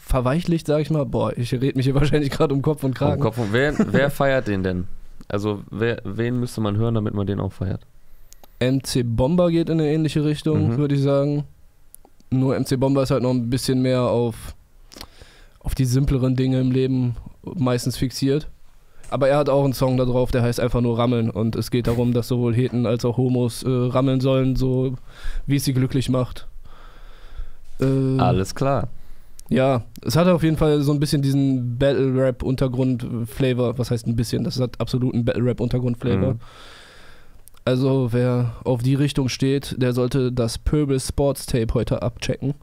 verweichlicht, 0.00 0.66
sag 0.66 0.80
ich 0.80 0.90
mal. 0.90 1.06
Boah, 1.06 1.36
ich 1.36 1.52
rede 1.52 1.76
mich 1.76 1.86
hier 1.86 1.94
wahrscheinlich 2.00 2.30
gerade 2.30 2.54
um 2.54 2.62
Kopf 2.62 2.82
und 2.82 2.94
Kragen. 2.94 3.22
Kopf 3.22 3.38
und 3.38 3.52
wer, 3.52 3.74
wer 3.92 4.10
feiert 4.10 4.48
den 4.48 4.62
denn? 4.62 4.86
Also 5.32 5.62
wer, 5.70 6.00
wen 6.04 6.38
müsste 6.38 6.60
man 6.60 6.76
hören, 6.76 6.94
damit 6.94 7.14
man 7.14 7.26
den 7.26 7.40
auch 7.40 7.52
feiert? 7.52 7.80
MC 8.60 9.02
Bomber 9.04 9.50
geht 9.50 9.68
in 9.68 9.80
eine 9.80 9.90
ähnliche 9.92 10.24
Richtung, 10.24 10.68
Mhm. 10.72 10.76
würde 10.76 10.94
ich 10.94 11.02
sagen. 11.02 11.44
Nur 12.30 12.54
MC 12.56 12.76
Bomber 12.78 13.02
ist 13.02 13.10
halt 13.10 13.22
noch 13.22 13.30
ein 13.30 13.50
bisschen 13.50 13.82
mehr 13.82 14.02
auf, 14.02 14.54
auf 15.60 15.74
die 15.74 15.84
simpleren 15.84 16.36
Dinge 16.36 16.60
im 16.60 16.70
Leben 16.70 17.16
meistens 17.42 17.96
fixiert. 17.96 18.46
Aber 19.10 19.28
er 19.28 19.36
hat 19.38 19.48
auch 19.48 19.64
einen 19.64 19.74
Song 19.74 19.96
da 19.98 20.04
drauf, 20.04 20.30
der 20.30 20.42
heißt 20.42 20.60
einfach 20.60 20.80
nur 20.80 20.96
Rammeln. 20.98 21.28
Und 21.28 21.56
es 21.56 21.70
geht 21.70 21.86
darum, 21.86 22.14
dass 22.14 22.28
sowohl 22.28 22.54
Heten 22.54 22.86
als 22.86 23.04
auch 23.04 23.16
Homos 23.18 23.62
äh, 23.62 23.68
rammeln 23.68 24.20
sollen, 24.20 24.56
so 24.56 24.94
wie 25.46 25.56
es 25.56 25.64
sie 25.64 25.74
glücklich 25.74 26.08
macht. 26.08 26.46
Äh, 27.80 28.18
Alles 28.18 28.54
klar. 28.54 28.88
Ja, 29.52 29.84
es 30.00 30.16
hat 30.16 30.28
auf 30.28 30.42
jeden 30.42 30.56
Fall 30.56 30.80
so 30.80 30.92
ein 30.92 31.00
bisschen 31.00 31.20
diesen 31.20 31.76
Battle-Rap-Untergrund-Flavor. 31.78 33.76
Was 33.76 33.90
heißt 33.90 34.06
ein 34.06 34.16
bisschen? 34.16 34.44
Das 34.44 34.58
hat 34.58 34.80
absolut 34.80 35.12
einen 35.12 35.26
Battle-Rap-Untergrund-Flavor. 35.26 36.34
Mhm. 36.34 36.40
Also, 37.66 38.14
wer 38.14 38.54
auf 38.64 38.82
die 38.82 38.94
Richtung 38.94 39.28
steht, 39.28 39.74
der 39.76 39.92
sollte 39.92 40.32
das 40.32 40.56
Pöbel 40.56 40.98
Sports 40.98 41.44
Tape 41.44 41.74
heute 41.74 42.00
abchecken. 42.00 42.54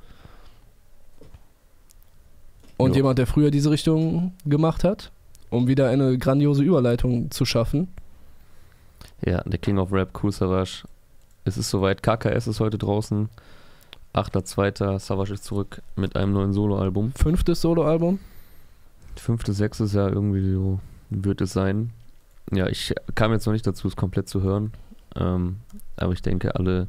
Und 2.78 2.92
Jo. 2.92 2.96
jemand, 2.98 3.20
der 3.20 3.28
früher 3.28 3.52
diese 3.52 3.70
Richtung 3.70 4.34
gemacht 4.46 4.84
hat, 4.84 5.12
um 5.52 5.68
wieder 5.68 5.90
eine 5.90 6.18
grandiose 6.18 6.64
Überleitung 6.64 7.30
zu 7.30 7.46
schaffen. 7.46 7.90
Ja, 9.24 9.44
der 9.44 9.60
King 9.60 9.78
of 9.78 9.94
Rap, 9.94 10.10
Cool 10.24 10.32
Savage. 10.32 10.86
Es 11.46 11.56
ist 11.56 11.70
soweit. 11.70 12.02
KKS 12.02 12.48
ist 12.48 12.60
heute 12.60 12.80
draußen. 12.80 13.30
8.2. 14.14 15.00
Savage 15.00 15.34
ist 15.34 15.44
zurück 15.44 15.82
mit 15.96 16.16
einem 16.16 16.34
neuen 16.34 16.54
Soloalbum. 16.54 17.12
Fünftes 17.14 17.62
Soloalbum. 17.62 18.20
Fünftes, 19.16 19.58
sechstes 19.58 19.94
Jahr 19.94 20.12
irgendwie 20.12 20.54
so 20.54 20.80
wird 21.10 21.42
es 21.42 21.54
sein. 21.54 21.92
Ja, 22.52 22.68
ich 22.68 22.94
kam 23.16 23.32
jetzt 23.32 23.46
noch 23.46 23.54
nicht 23.54 23.68
dazu, 23.68 23.88
es 23.88 23.96
komplett 23.96 24.28
zu 24.28 24.42
hören. 24.42 24.72
Ähm, 25.16 25.58
aber 25.98 26.14
ich 26.14 26.22
denke, 26.22 26.56
alle 26.56 26.88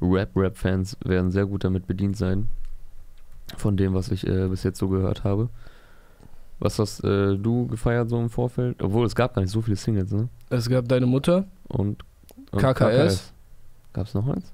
Rap-Rap-Fans 0.00 0.96
werden 1.04 1.30
sehr 1.30 1.46
gut 1.46 1.64
damit 1.64 1.86
bedient 1.86 2.16
sein. 2.16 2.48
Von 3.56 3.76
dem, 3.76 3.94
was 3.94 4.10
ich 4.10 4.26
äh, 4.26 4.48
bis 4.48 4.62
jetzt 4.62 4.78
so 4.78 4.88
gehört 4.88 5.24
habe. 5.24 5.48
Was 6.58 6.78
hast 6.78 7.04
äh, 7.04 7.36
du 7.36 7.66
gefeiert 7.68 8.10
so 8.10 8.20
im 8.20 8.30
Vorfeld? 8.30 8.82
Obwohl, 8.82 9.06
es 9.06 9.14
gab 9.14 9.34
gar 9.34 9.42
nicht 9.42 9.52
so 9.52 9.62
viele 9.62 9.76
Singles, 9.76 10.10
ne? 10.10 10.28
Es 10.50 10.68
gab 10.68 10.88
Deine 10.88 11.06
Mutter. 11.06 11.44
Und, 11.68 12.04
und 12.50 12.60
KKS. 12.60 13.32
Gab 13.92 14.06
es 14.06 14.14
noch 14.14 14.26
eins? 14.28 14.52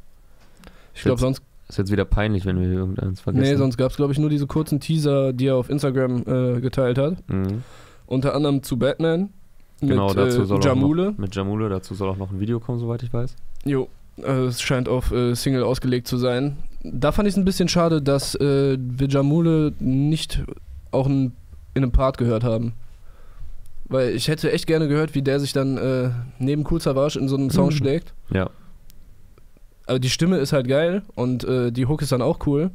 Ich 0.95 1.03
glaube, 1.03 1.21
sonst, 1.21 1.43
Ist 1.69 1.79
jetzt 1.79 1.91
wieder 1.91 2.05
peinlich, 2.05 2.45
wenn 2.45 2.61
wir 2.61 2.69
irgendeins 2.69 3.21
vergessen. 3.21 3.51
nee, 3.51 3.57
sonst 3.57 3.77
gab 3.79 3.91
es, 3.91 3.97
glaube 3.97 4.13
ich, 4.13 4.19
nur 4.19 4.29
diese 4.31 4.47
kurzen 4.47 4.81
Teaser, 4.81 5.33
die 5.33 5.47
er 5.47 5.57
auf 5.57 5.71
Instagram 5.71 6.23
äh, 6.27 6.61
geteilt 6.61 6.99
hat. 6.99 7.17
Mhm. 7.31 7.63
Unter 8.07 8.35
anderem 8.35 8.63
zu 8.63 8.77
Batman. 8.79 9.31
Genau, 9.81 10.09
mit 10.09 10.17
dazu 10.19 10.43
äh, 10.43 10.47
soll 10.47 10.61
Jamule. 10.63 11.13
noch, 11.13 11.19
mit 11.19 11.35
Jamule, 11.35 11.69
dazu 11.69 11.95
soll 11.95 12.09
auch 12.11 12.17
noch 12.17 12.31
ein 12.31 12.39
Video 12.41 12.61
kommen, 12.61 12.79
soweit 12.79 13.03
ich 13.03 13.13
weiß. 13.13 13.35
Jo, 13.65 13.89
also 14.23 14.47
es 14.47 14.61
scheint 14.63 14.89
auf 14.89 15.11
äh, 15.11 15.35
Single 15.35 15.63
ausgelegt 15.63 16.07
zu 16.07 16.17
sein. 16.19 16.59
Da 16.83 17.13
fand 17.13 17.27
ich 17.29 17.33
es 17.35 17.39
ein 17.39 17.45
bisschen 17.47 17.69
schade, 17.69 18.03
dass 18.03 18.35
äh, 18.35 18.77
wir 18.79 19.09
Jamule 19.09 19.73
nicht 19.81 20.43
auch 20.91 21.07
in, 21.07 21.33
in 21.73 21.83
einem 21.83 21.93
Part 21.93 22.19
gehört 22.19 22.45
haben. 22.45 22.75
Weil 23.87 24.11
ich 24.11 24.29
hätte 24.29 24.53
echt 24.53 24.67
gerne 24.67 24.87
gehört, 24.89 25.15
wie 25.15 25.23
der 25.23 25.41
sich 25.41 25.53
dann 25.53 25.77
äh, 25.77 26.11
neben 26.39 26.65
Cool 26.71 26.81
Savage 26.81 27.19
in 27.19 27.29
so 27.29 27.37
einem 27.37 27.51
Song 27.51 27.67
Mhm. 27.67 27.71
schlägt. 27.77 28.13
Ja. 28.31 28.51
Also 29.87 29.99
die 29.99 30.11
Stimme 30.11 30.39
ist 30.39 30.53
halt 30.53 30.67
geil 30.69 31.03
und 31.15 31.45
äh, 31.45 31.71
die 31.71 31.87
Hook 31.87 32.03
ist 32.03 32.13
dann 32.13 32.23
auch 32.23 32.47
cool. 32.47 32.71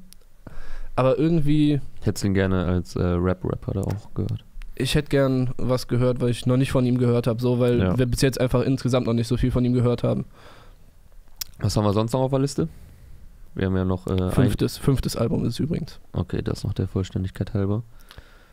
Aber 0.96 1.18
irgendwie, 1.18 1.80
Hättest 2.02 2.26
ihn 2.26 2.34
gerne 2.34 2.66
als 2.66 2.96
äh, 2.96 3.02
Rap-Rapper 3.04 3.72
da 3.74 3.82
auch 3.82 4.14
gehört. 4.14 4.44
ich 4.76 4.96
hätte 4.96 5.10
gern 5.10 5.52
was 5.58 5.88
gehört, 5.88 6.20
weil 6.22 6.30
ich 6.30 6.46
noch 6.46 6.58
nicht 6.58 6.72
von 6.72 6.86
ihm 6.86 6.98
gehört 6.98 7.26
habe, 7.28 7.42
so 7.42 7.60
weil 7.60 7.80
Ja. 7.80 7.98
wir 7.98 8.06
bis 8.06 8.22
jetzt 8.22 8.40
einfach 8.40 8.62
insgesamt 8.64 9.08
noch 9.08 9.14
nicht 9.14 9.28
so 9.28 9.38
viel 9.38 9.52
von 9.52 9.64
ihm 9.66 9.74
gehört 9.74 10.04
haben. 10.04 10.26
Was 11.60 11.76
haben 11.76 11.84
wir 11.86 11.94
sonst 11.94 12.14
noch 12.14 12.22
auf 12.22 12.32
der 12.32 12.40
Liste? 12.40 12.68
Wir 13.56 13.66
haben 13.66 13.76
ja 13.76 13.86
noch 13.86 14.08
äh, 14.08 14.12
ein. 14.22 14.32
Fünftes, 14.32 14.78
fünftes 14.78 15.16
Album 15.16 15.46
ist 15.46 15.60
übrigens. 15.60 16.00
Okay, 16.14 16.42
das 16.42 16.64
noch 16.64 16.74
der 16.74 16.88
Vollständigkeit 16.88 17.54
halber. 17.54 17.84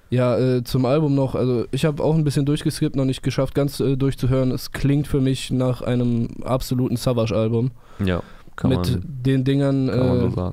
Ja, 0.08 0.38
äh, 0.38 0.62
zum 0.64 0.86
Album 0.86 1.14
noch, 1.16 1.34
also 1.34 1.66
ich 1.72 1.84
habe 1.84 2.02
auch 2.02 2.14
ein 2.14 2.22
bisschen 2.24 2.46
durchgeskippt, 2.46 2.94
noch 2.94 3.04
nicht 3.04 3.22
geschafft, 3.24 3.54
ganz 3.56 3.80
äh, 3.80 3.96
durchzuhören. 3.96 4.52
Es 4.52 4.70
klingt 4.70 5.08
für 5.08 5.20
mich 5.20 5.50
nach 5.50 5.82
einem 5.82 6.28
absoluten 6.44 6.96
Savage-Album. 6.96 7.72
Ja, 8.04 8.22
kann, 8.56 8.70
Mit 8.70 8.90
man, 8.90 9.02
den 9.22 9.44
Dingern, 9.44 9.88
äh, 9.88 10.30
so 10.30 10.52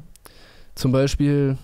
zum 0.76 0.92
Beispiel, 0.92 1.58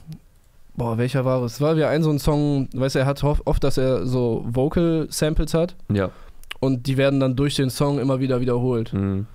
boah, 0.75 0.97
welcher 0.97 1.25
war 1.25 1.43
es? 1.43 1.53
Es 1.55 1.61
war 1.61 1.75
wieder 1.75 1.89
ein 1.89 2.03
so 2.03 2.09
ein 2.09 2.19
Song, 2.19 2.69
weißt 2.73 2.95
du, 2.95 2.99
er 2.99 3.05
hat 3.05 3.23
oft, 3.23 3.63
dass 3.63 3.77
er 3.77 4.05
so 4.05 4.45
Vocal-Samples 4.47 5.53
hat 5.53 5.75
Ja. 5.91 6.11
und 6.59 6.87
die 6.87 6.97
werden 6.97 7.19
dann 7.19 7.35
durch 7.35 7.55
den 7.55 7.69
Song 7.69 7.99
immer 7.99 8.19
wieder 8.19 8.39
wiederholt. 8.41 8.93
Mhm. 8.93 9.25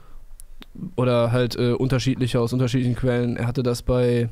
Oder 0.97 1.31
halt 1.31 1.57
äh, 1.57 1.73
unterschiedliche 1.73 2.41
aus 2.41 2.53
unterschiedlichen 2.53 2.97
Quellen. 2.97 3.37
Er 3.37 3.47
hatte 3.47 3.63
das 3.63 3.83
bei 3.83 4.29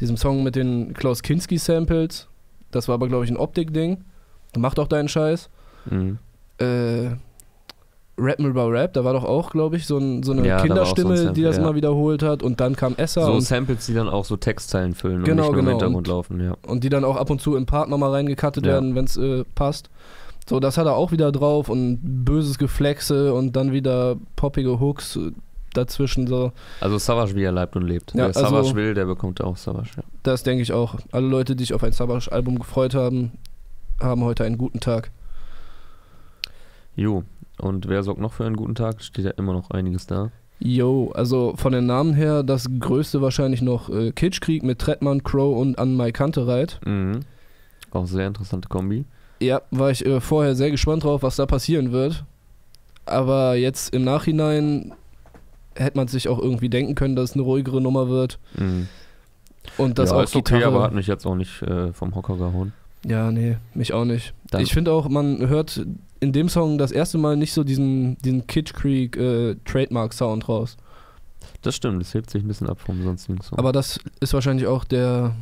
diesem 0.00 0.16
Song 0.16 0.42
mit 0.42 0.54
den 0.56 0.94
Klaus 0.94 1.22
Kinski-Samples. 1.22 2.28
Das 2.70 2.88
war 2.88 2.94
aber, 2.94 3.08
glaube 3.08 3.24
ich, 3.24 3.30
ein 3.30 3.36
Optik-Ding. 3.36 4.04
Macht 4.56 4.78
auch 4.78 4.88
deinen 4.88 5.08
Scheiß. 5.08 5.50
Mhm. 5.90 6.18
äh, 6.58 7.10
Rap 8.18 8.40
über 8.40 8.70
Rap, 8.70 8.92
da 8.94 9.04
war 9.04 9.12
doch 9.12 9.24
auch, 9.24 9.50
glaube 9.50 9.76
ich, 9.76 9.86
so, 9.86 9.96
ein, 9.98 10.22
so 10.22 10.32
eine 10.32 10.46
Ja, 10.46 10.56
da 10.64 10.68
war 10.74 10.82
auch 10.82 10.86
so 10.86 10.92
ein 10.92 10.96
Kinderstimme, 10.96 11.32
die 11.34 11.42
das 11.42 11.56
ja. 11.56 11.62
immer 11.62 11.74
wiederholt 11.74 12.22
hat 12.22 12.42
und 12.42 12.60
dann 12.60 12.74
kam 12.76 12.94
Essa 12.96 13.24
So 13.24 13.32
und, 13.32 13.40
Samples, 13.42 13.86
die 13.86 13.94
dann 13.94 14.08
auch 14.08 14.24
so 14.24 14.36
Textzeilen 14.36 14.94
füllen 14.94 15.24
Genau, 15.24 15.48
und 15.48 15.48
nicht 15.48 15.52
nur 15.52 15.56
genau. 15.56 15.70
im 15.70 15.78
Hintergrund 15.78 16.06
laufen, 16.08 16.40
ja. 16.44 16.56
und 16.66 16.84
die 16.84 16.88
dann 16.88 17.04
auch 17.04 17.16
ab 17.16 17.30
und 17.30 17.40
zu 17.40 17.56
im 17.56 17.66
Part 17.66 17.88
nochmal 17.88 18.10
reingekattet 18.10 18.66
Ja. 18.66 18.72
werden, 18.72 18.94
wenn 18.94 19.04
es 19.04 19.16
äh, 19.16 19.44
passt. 19.54 19.88
So, 20.48 20.60
das 20.60 20.78
hat 20.78 20.86
er 20.86 20.94
auch 20.96 21.12
wieder 21.12 21.30
drauf 21.30 21.68
und 21.68 22.00
böses 22.02 22.58
Geflexe 22.58 23.34
und 23.34 23.54
dann 23.54 23.70
wieder 23.72 24.16
poppige 24.34 24.80
Hooks 24.80 25.18
dazwischen. 25.74 26.26
So, 26.26 26.52
Also 26.80 26.96
Savage, 26.98 27.34
wie 27.36 27.42
er 27.44 27.52
lebt 27.52 27.76
und 27.76 27.82
lebt. 27.82 28.14
Ja, 28.14 28.26
Wer 28.26 28.32
Savage 28.32 28.56
also- 28.56 28.74
will, 28.74 28.94
der 28.94 29.04
bekommt 29.04 29.42
auch 29.44 29.56
Savage, 29.58 29.90
ja. 29.98 30.02
das 30.22 30.42
denke 30.42 30.62
ich 30.62 30.72
auch. 30.72 30.96
Alle 31.12 31.26
Leute, 31.28 31.54
die 31.54 31.64
sich 31.64 31.74
auf 31.74 31.84
ein 31.84 31.92
Savage-Album 31.92 32.58
gefreut 32.58 32.94
haben, 32.94 33.32
haben 34.00 34.24
heute 34.24 34.44
einen 34.44 34.56
guten 34.58 34.80
Tag. 34.80 35.10
Jo, 36.96 37.22
und 37.58 37.88
wer 37.88 38.02
sorgt 38.02 38.20
noch 38.20 38.32
für 38.32 38.44
einen 38.46 38.56
guten 38.56 38.74
Tag? 38.74 39.02
Steht 39.02 39.24
ja 39.24 39.32
immer 39.32 39.52
noch 39.52 39.70
einiges 39.70 40.06
da. 40.06 40.30
Yo, 40.60 41.12
also 41.14 41.54
von 41.56 41.72
den 41.72 41.86
Namen 41.86 42.14
her 42.14 42.42
das 42.42 42.66
größte 42.80 43.22
wahrscheinlich 43.22 43.62
noch 43.62 43.88
äh, 43.90 44.10
Kitschkrieg 44.10 44.62
mit 44.64 44.80
Trettmann, 44.80 45.22
Crow 45.22 45.56
und 45.56 45.78
an 45.78 45.94
Mai 45.94 46.10
Kantereit. 46.10 46.80
Mhm. 46.84 47.20
Auch 47.92 48.06
sehr 48.06 48.26
interessante 48.26 48.68
Kombi. 48.68 49.04
Ja, 49.40 49.62
war 49.70 49.90
ich 49.90 50.04
äh, 50.04 50.20
vorher 50.20 50.56
sehr 50.56 50.70
gespannt 50.72 51.04
drauf, 51.04 51.22
was 51.22 51.36
da 51.36 51.46
passieren 51.46 51.92
wird. 51.92 52.24
Aber 53.06 53.54
jetzt 53.54 53.94
im 53.94 54.02
Nachhinein 54.04 54.92
hätte 55.76 55.96
man 55.96 56.08
sich 56.08 56.28
auch 56.28 56.40
irgendwie 56.40 56.68
denken 56.68 56.94
können, 56.96 57.14
dass 57.14 57.30
es 57.30 57.36
eine 57.36 57.42
ruhigere 57.44 57.80
Nummer 57.80 58.08
wird. 58.08 58.38
Mhm. 58.56 58.88
Und 59.76 59.98
dass 59.98 60.10
ja, 60.10 60.16
auch 60.16 60.22
ist 60.24 60.34
okay, 60.34 60.56
Gitarre, 60.56 60.74
aber 60.74 60.82
hat 60.82 60.92
mich 60.94 61.06
jetzt 61.06 61.24
auch 61.24 61.36
nicht 61.36 61.62
äh, 61.62 61.92
vom 61.92 62.14
Hocker 62.14 62.36
gehauen. 62.36 62.72
Ja, 63.06 63.30
nee, 63.30 63.58
mich 63.74 63.92
auch 63.92 64.04
nicht. 64.04 64.34
Dann- 64.50 64.60
ich 64.62 64.72
finde 64.72 64.90
auch, 64.92 65.08
man 65.08 65.46
hört 65.48 65.86
in 66.20 66.32
dem 66.32 66.48
Song 66.48 66.78
das 66.78 66.92
erste 66.92 67.18
Mal 67.18 67.36
nicht 67.36 67.52
so 67.52 67.64
diesen, 67.64 68.18
diesen 68.18 68.46
Kitsch 68.46 68.74
Creek 68.74 69.16
äh, 69.16 69.56
Trademark-Sound 69.64 70.48
raus. 70.48 70.76
Das 71.62 71.74
stimmt, 71.74 72.00
das 72.00 72.14
hebt 72.14 72.30
sich 72.30 72.42
ein 72.42 72.48
bisschen 72.48 72.68
ab 72.68 72.80
vom 72.80 73.02
sonstigen 73.02 73.40
Song. 73.40 73.58
Aber 73.58 73.72
das 73.72 74.00
ist 74.20 74.34
wahrscheinlich 74.34 74.66
auch 74.66 74.84
der, 74.84 75.34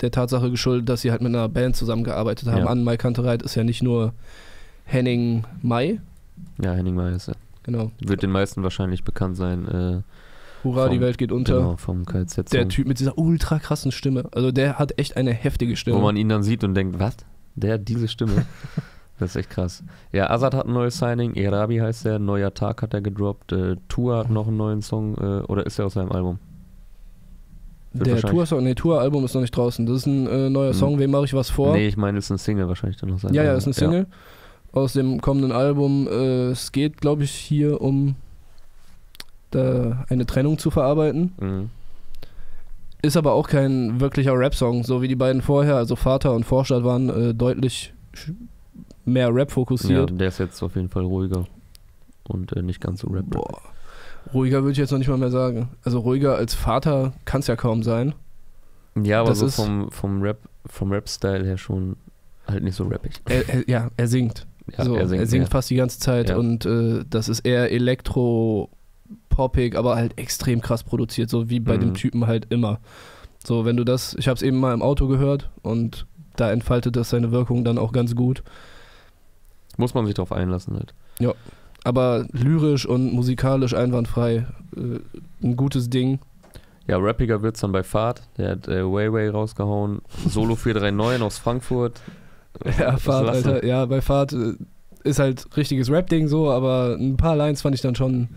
der 0.00 0.10
Tatsache 0.10 0.50
geschuldet, 0.50 0.88
dass 0.88 1.02
sie 1.02 1.10
halt 1.10 1.22
mit 1.22 1.34
einer 1.34 1.48
Band 1.48 1.76
zusammengearbeitet 1.76 2.48
haben. 2.48 2.58
Ja. 2.58 2.66
An 2.66 2.84
Mai 2.84 2.96
Kantereit 2.96 3.42
ist 3.42 3.54
ja 3.54 3.64
nicht 3.64 3.82
nur 3.82 4.12
Henning 4.84 5.44
Mai, 5.62 6.00
ja, 6.62 6.72
Henning 6.72 6.94
May 6.94 7.14
ist, 7.14 7.28
ja. 7.28 7.34
genau. 7.62 7.90
wird 8.00 8.22
den 8.22 8.30
meisten 8.30 8.62
wahrscheinlich 8.62 9.04
bekannt 9.04 9.36
sein. 9.36 9.66
Äh, 9.68 10.02
Hurra, 10.62 10.88
die 10.88 10.96
Vom- 10.96 11.04
Welt 11.04 11.18
geht 11.18 11.32
unter. 11.32 11.58
Genau, 11.58 11.76
vom 11.76 12.06
KZ. 12.06 12.52
Der 12.52 12.68
Typ 12.68 12.86
mit 12.86 12.98
dieser 12.98 13.18
ultra 13.18 13.58
krassen 13.58 13.92
Stimme. 13.92 14.24
Also 14.32 14.50
der 14.50 14.78
hat 14.78 14.98
echt 14.98 15.16
eine 15.16 15.32
heftige 15.32 15.76
Stimme. 15.76 15.96
Wo 15.96 16.02
man 16.02 16.16
ihn 16.16 16.28
dann 16.28 16.42
sieht 16.42 16.64
und 16.64 16.74
denkt, 16.74 16.98
was? 16.98 17.16
Der 17.54 17.74
hat 17.74 17.88
diese 17.88 18.08
Stimme? 18.08 18.46
das 19.18 19.30
ist 19.30 19.36
echt 19.36 19.50
krass. 19.50 19.84
Ja, 20.12 20.30
Azad 20.30 20.54
hat 20.54 20.66
ein 20.66 20.72
neues 20.72 20.98
Signing, 20.98 21.34
Erabi 21.34 21.78
heißt 21.78 22.04
er, 22.06 22.18
neuer 22.18 22.52
Tag 22.52 22.82
hat 22.82 22.94
er 22.94 23.00
gedroppt, 23.00 23.52
äh, 23.52 23.76
Tua 23.88 24.18
hat 24.18 24.30
noch 24.30 24.48
einen 24.48 24.56
neuen 24.56 24.82
Song, 24.82 25.16
äh, 25.16 25.42
oder 25.44 25.64
ist 25.66 25.78
er 25.78 25.86
aus 25.86 25.94
seinem 25.94 26.12
Album? 26.12 26.38
Wird 27.94 28.08
der 28.08 28.22
Tour-Song, 28.22 28.64
nee, 28.64 28.74
Tour-Album 28.74 29.24
ist 29.24 29.34
noch 29.34 29.40
nicht 29.40 29.56
draußen. 29.56 29.86
Das 29.86 29.98
ist 29.98 30.06
ein 30.06 30.26
äh, 30.26 30.50
neuer 30.50 30.72
Hm. 30.72 30.78
Song, 30.78 30.98
wem 30.98 31.12
mache 31.12 31.26
ich 31.26 31.34
was 31.34 31.48
vor? 31.48 31.74
Nee, 31.74 31.86
ich 31.86 31.96
meine, 31.96 32.18
es 32.18 32.24
ist 32.24 32.30
ein 32.30 32.38
Single 32.38 32.66
wahrscheinlich 32.66 32.96
dann 32.96 33.10
noch 33.10 33.20
sein 33.20 33.32
ja, 33.32 33.44
ja, 33.44 33.50
Album. 33.50 33.58
ist 33.58 33.66
eine 33.66 33.74
Single 33.74 34.06
aus 34.72 34.94
dem 34.94 35.20
kommenden 35.20 35.52
Album. 35.52 36.08
Äh, 36.08 36.50
es 36.50 36.72
geht, 36.72 37.00
glaube 37.00 37.22
ich, 37.22 37.30
hier 37.30 37.80
um 37.80 38.16
da 39.52 40.04
eine 40.08 40.26
Trennung 40.26 40.58
zu 40.58 40.72
verarbeiten. 40.72 41.32
Mhm. 41.40 41.70
Ist 43.02 43.16
aber 43.16 43.32
auch 43.32 43.48
kein 43.48 44.00
wirklicher 44.00 44.36
Rap-Song, 44.36 44.82
so 44.82 45.00
wie 45.00 45.08
die 45.08 45.14
beiden 45.14 45.40
vorher, 45.40 45.76
also 45.76 45.94
Vater 45.94 46.34
und 46.34 46.42
Vorstadt 46.42 46.82
waren 46.82 47.08
äh, 47.10 47.32
deutlich 47.32 47.94
mehr 49.04 49.34
Rap 49.34 49.50
Ja, 49.50 49.54
fokussiert. 49.54 50.18
der 50.20 50.28
ist 50.28 50.38
jetzt 50.38 50.62
auf 50.62 50.76
jeden 50.76 50.88
Fall 50.88 51.04
ruhiger 51.04 51.46
und 52.28 52.52
äh, 52.56 52.62
nicht 52.62 52.80
ganz 52.80 53.00
so 53.00 53.08
rap 53.08 53.24
Boah. 53.28 53.60
Ruhiger 54.32 54.62
würde 54.62 54.72
ich 54.72 54.78
jetzt 54.78 54.90
noch 54.90 54.98
nicht 54.98 55.08
mal 55.08 55.18
mehr 55.18 55.30
sagen. 55.30 55.68
Also 55.84 55.98
ruhiger 56.00 56.36
als 56.36 56.54
Vater 56.54 57.12
kann 57.26 57.40
es 57.40 57.46
ja 57.46 57.56
kaum 57.56 57.82
sein. 57.82 58.14
Ja, 59.02 59.20
aber 59.20 59.30
Das 59.30 59.40
so 59.40 59.46
ist- 59.46 59.56
vom, 59.56 59.90
vom 59.90 60.22
Rap, 60.22 60.38
vom 60.66 60.90
Rap-Style 60.92 61.44
her 61.44 61.58
schon 61.58 61.96
halt 62.46 62.62
nicht 62.64 62.74
so 62.76 62.84
rappig. 62.84 63.20
Er, 63.26 63.48
er, 63.48 63.68
ja, 63.68 63.90
er 63.96 64.08
singt. 64.08 64.46
Ja, 64.78 64.84
so, 64.84 64.94
er 64.96 65.06
singt, 65.26 65.44
ja. 65.44 65.50
fast 65.50 65.68
die 65.68 65.76
ganze 65.76 65.98
Zeit 65.98 66.30
Ja. 66.30 66.36
und 66.36 66.64
äh, 66.64 67.04
das 67.10 67.28
ist 67.28 67.40
eher 67.40 67.70
elektro-poppig, 67.70 69.76
aber 69.76 69.96
halt 69.96 70.18
extrem 70.18 70.60
krass 70.60 70.82
produziert, 70.84 71.28
so 71.30 71.50
wie 71.50 71.60
bei 71.60 71.76
dem 71.76 71.90
Mhm. 71.90 71.94
Typen 71.94 72.26
halt 72.26 72.46
immer. 72.50 72.80
So, 73.46 73.64
wenn 73.66 73.76
du 73.76 73.84
das, 73.84 74.14
ich 74.18 74.26
habe 74.28 74.36
es 74.36 74.42
eben 74.42 74.58
mal 74.58 74.72
im 74.72 74.80
Auto 74.82 75.06
gehört 75.06 75.50
und 75.62 76.06
da 76.36 76.50
entfaltet 76.50 76.96
das 76.96 77.10
seine 77.10 77.30
Wirkung 77.30 77.64
dann 77.64 77.76
auch 77.78 77.92
ganz 77.92 78.14
gut. 78.16 78.42
Muss 79.76 79.94
man 79.94 80.06
sich 80.06 80.14
drauf 80.14 80.32
einlassen 80.32 80.74
halt. 80.74 80.94
Aber 81.84 82.24
lyrisch 82.32 82.86
und 82.86 83.12
musikalisch 83.12 83.74
einwandfrei, 83.74 84.46
äh, 84.76 84.98
ein 85.42 85.56
gutes 85.56 85.90
Ding. 85.90 86.18
Ja, 86.86 86.98
rappiger 86.98 87.42
wird's 87.42 87.60
dann 87.60 87.72
bei 87.72 87.82
Fahrt. 87.82 88.22
Der 88.38 88.52
hat 88.52 88.68
äh, 88.68 88.82
Way 88.84 89.12
Way 89.12 89.28
rausgehauen. 89.28 90.00
Solo 90.28 90.54
439 90.56 91.22
aus 91.22 91.38
Frankfurt. 91.38 92.00
Ja, 92.78 92.96
Fahrt? 92.98 93.28
Alter. 93.28 93.64
Ja, 93.64 93.84
bei 93.84 94.00
Fahrt 94.00 94.32
äh, 94.32 94.52
ist 95.02 95.18
halt 95.18 95.44
richtiges 95.56 95.90
Rap-Ding 95.90 96.28
so, 96.28 96.52
aber 96.52 96.96
ein 96.98 97.16
paar 97.16 97.34
Lines 97.34 97.62
fand 97.62 97.74
ich 97.74 97.80
dann 97.80 97.96
schon 97.96 98.28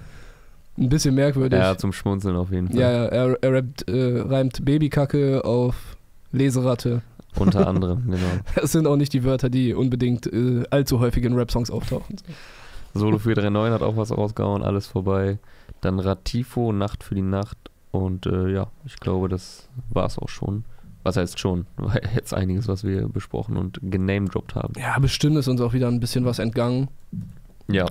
ein 0.76 0.90
bisschen 0.90 1.14
merkwürdig. 1.14 1.60
Ja, 1.60 1.78
zum 1.78 1.94
Schmunzeln 1.94 2.36
auf 2.36 2.52
jeden 2.52 2.68
Fall. 2.68 2.80
Ja, 2.80 2.92
ja, 2.92 3.06
er, 3.06 3.38
er 3.44 3.54
rappt, 3.54 3.88
äh, 3.88 4.22
reimt 4.22 4.66
Babykacke 4.66 5.46
auf 5.46 5.76
Leseratte. 6.32 7.04
Unter 7.40 7.68
anderem, 7.68 8.04
genau. 8.06 8.18
Das 8.56 8.72
sind 8.72 8.88
auch 8.88 8.96
nicht 8.96 9.14
die 9.14 9.24
Wörter, 9.24 9.50
die 9.50 9.74
unbedingt 9.74 10.26
äh, 10.28 10.64
allzu 10.72 11.00
häufig 11.00 11.24
in 11.24 11.34
Rap-Songs 11.34 11.70
auftauchen. 11.72 12.18
Solo 12.94 13.18
439 13.20 13.74
hat 13.74 13.82
auch 13.88 13.98
was 13.98 14.12
rausgehauen, 14.16 14.64
alles 14.64 14.88
vorbei. 14.88 15.38
Dann 15.82 16.00
Ratifo, 16.00 16.72
Nacht 16.72 17.04
für 17.04 17.16
die 17.16 17.22
Nacht. 17.22 17.58
Und 17.92 18.26
äh, 18.26 18.50
ja, 18.50 18.68
ich 18.86 18.98
glaube, 18.98 19.30
das 19.30 19.70
war's 19.90 20.18
auch 20.18 20.30
schon. 20.30 20.64
Was 21.04 21.16
heißt 21.18 21.40
schon? 21.40 21.66
War 21.78 21.96
jetzt 22.16 22.34
einiges, 22.34 22.68
was 22.68 22.84
wir 22.84 23.08
besprochen 23.08 23.56
und 23.58 23.80
genamedroppt 23.82 24.56
haben. 24.56 24.74
Ja, 24.80 24.98
bestimmt 25.00 25.38
ist 25.38 25.48
uns 25.48 25.62
auch 25.62 25.74
wieder 25.74 25.88
ein 25.88 26.00
bisschen 26.00 26.26
was 26.26 26.40
entgangen. 26.40 26.88
Ja. 27.70 27.86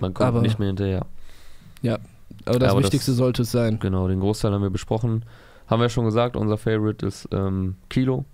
Man 0.00 0.14
kommt 0.14 0.20
Aber- 0.28 0.42
nicht 0.42 0.58
mehr 0.58 0.68
hinterher. 0.68 1.06
Aber 2.46 2.58
das 2.58 2.70
Aber 2.70 2.80
das- 2.80 2.86
Wichtigste 2.92 3.12
sollte 3.12 3.42
es 3.42 3.50
sein. 3.50 3.78
Genau, 3.80 4.08
den 4.08 4.20
Großteil 4.20 4.52
haben 4.52 4.62
wir 4.62 4.70
besprochen. 4.70 5.24
Haben 5.70 5.80
wir 5.80 5.88
schon 5.88 6.04
gesagt, 6.04 6.36
unser 6.36 6.58
Favorite 6.58 7.06
ist 7.06 7.28
ähm, 7.32 7.76
Kilo 7.88 8.24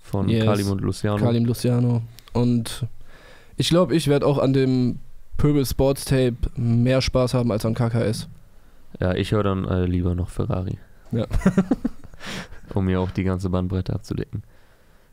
von 0.00 0.28
Yes. 0.28 0.44
Kalim 0.44 0.70
und 0.70 0.80
Luciano. 0.80 1.18
Kalim 1.24 1.44
Luciano. 1.44 2.02
Und 2.32 2.86
ich 3.56 3.68
glaube, 3.68 3.94
ich 3.96 4.06
werde 4.08 4.24
auch 4.26 4.38
an 4.38 4.52
dem 4.52 5.00
Pöbel 5.36 5.66
Sports 5.66 6.04
Tape 6.04 6.36
mehr 6.54 7.02
Spaß 7.02 7.34
haben 7.34 7.50
als 7.50 7.66
an 7.66 7.74
KKS. 7.74 8.28
Ja, 9.00 9.14
ich 9.14 9.32
höre 9.32 9.42
dann 9.42 9.64
äh, 9.66 9.84
lieber 9.84 10.14
noch 10.14 10.28
Ferrari. 10.30 10.78
Ja. 11.12 11.26
um 12.74 12.84
mir 12.84 13.00
auch 13.00 13.10
die 13.10 13.24
ganze 13.24 13.50
Bandbreite 13.50 13.92
abzudecken. 13.92 14.42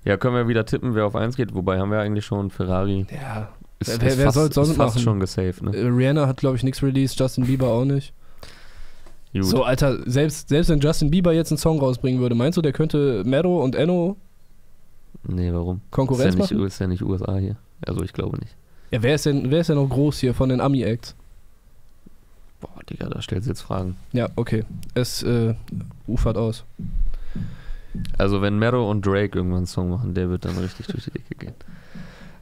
Ja, 0.06 0.18
können 0.18 0.36
wir 0.36 0.48
wieder 0.48 0.66
tippen, 0.66 0.96
wer 0.96 1.06
auf 1.06 1.16
1 1.16 1.36
geht. 1.38 1.54
Wobei 1.56 1.80
haben 1.80 1.92
wir 1.92 2.00
eigentlich 2.00 2.26
schon 2.26 2.50
Ferrari. 2.52 3.06
Ja. 3.12 3.50
Ist, 3.80 4.00
Wer- 4.02 4.10
ist 4.10 4.18
wer 4.18 4.26
fast, 4.28 4.36
soll's 4.36 4.56
sonst 4.56 4.70
ist 4.70 4.76
fast 4.78 4.96
machen? 4.96 5.04
schon 5.04 5.20
gesaved, 5.20 5.62
ne? 5.64 5.72
Rihanna 5.74 6.28
hat, 6.28 6.38
glaube 6.38 6.56
ich, 6.56 6.64
nichts 6.64 6.82
released, 6.84 7.20
Justin 7.20 7.46
Bieber 7.46 7.68
auch 7.70 7.84
nicht. 7.86 8.14
Gut. 9.34 9.46
So, 9.46 9.64
Alter, 9.64 10.00
selbst, 10.10 10.50
selbst 10.50 10.70
wenn 10.70 10.80
Justin 10.80 11.10
Bieber 11.10 11.34
jetzt 11.34 11.52
einen 11.52 11.58
Song 11.58 11.80
rausbringen 11.80 12.22
würde, 12.22 12.36
meinst 12.36 12.58
du, 12.58 12.62
der 12.62 12.72
könnte 12.72 13.24
Mero 13.26 13.64
und 13.64 13.76
Enno 13.76 14.16
nee, 15.28 15.52
warum? 15.52 15.82
Konkurrenz 15.92 16.30
ist, 16.30 16.36
ja 16.36 16.42
nicht, 16.42 16.52
machen? 16.54 16.68
ist 16.68 16.80
ja 16.80 16.88
nicht 16.88 17.02
USA 17.02 17.38
hier. 17.38 17.56
Also 17.86 18.04
ich 18.04 18.14
glaube 18.14 18.38
nicht. 18.40 18.56
Ja, 18.92 19.02
wer 19.02 19.16
ist 19.16 19.26
denn, 19.26 19.50
wer 19.50 19.62
ist 19.62 19.70
denn 19.70 19.78
noch 19.78 19.90
groß 19.90 20.20
hier 20.20 20.34
von 20.36 20.50
den 20.50 20.62
Ami-Acts? 20.62 21.16
Boah, 22.62 22.70
Digga, 22.90 23.10
da 23.10 23.22
stellst 23.22 23.48
du 23.48 23.52
jetzt 23.52 23.62
Fragen. 23.62 23.96
Ja, 24.12 24.30
okay. 24.36 24.64
Es 24.94 25.24
äh, 25.24 25.56
ufert 26.08 26.38
aus. 26.38 26.64
Also 28.18 28.42
wenn 28.42 28.58
Mero 28.58 28.90
und 28.90 29.06
Drake 29.06 29.38
irgendwann 29.38 29.58
einen 29.60 29.66
Song 29.66 29.90
machen, 29.90 30.14
der 30.14 30.30
wird 30.30 30.46
dann 30.46 30.58
richtig 30.58 30.88
durch 30.88 31.06
die 31.06 31.12
Decke 31.12 31.36
gehen. 31.36 31.54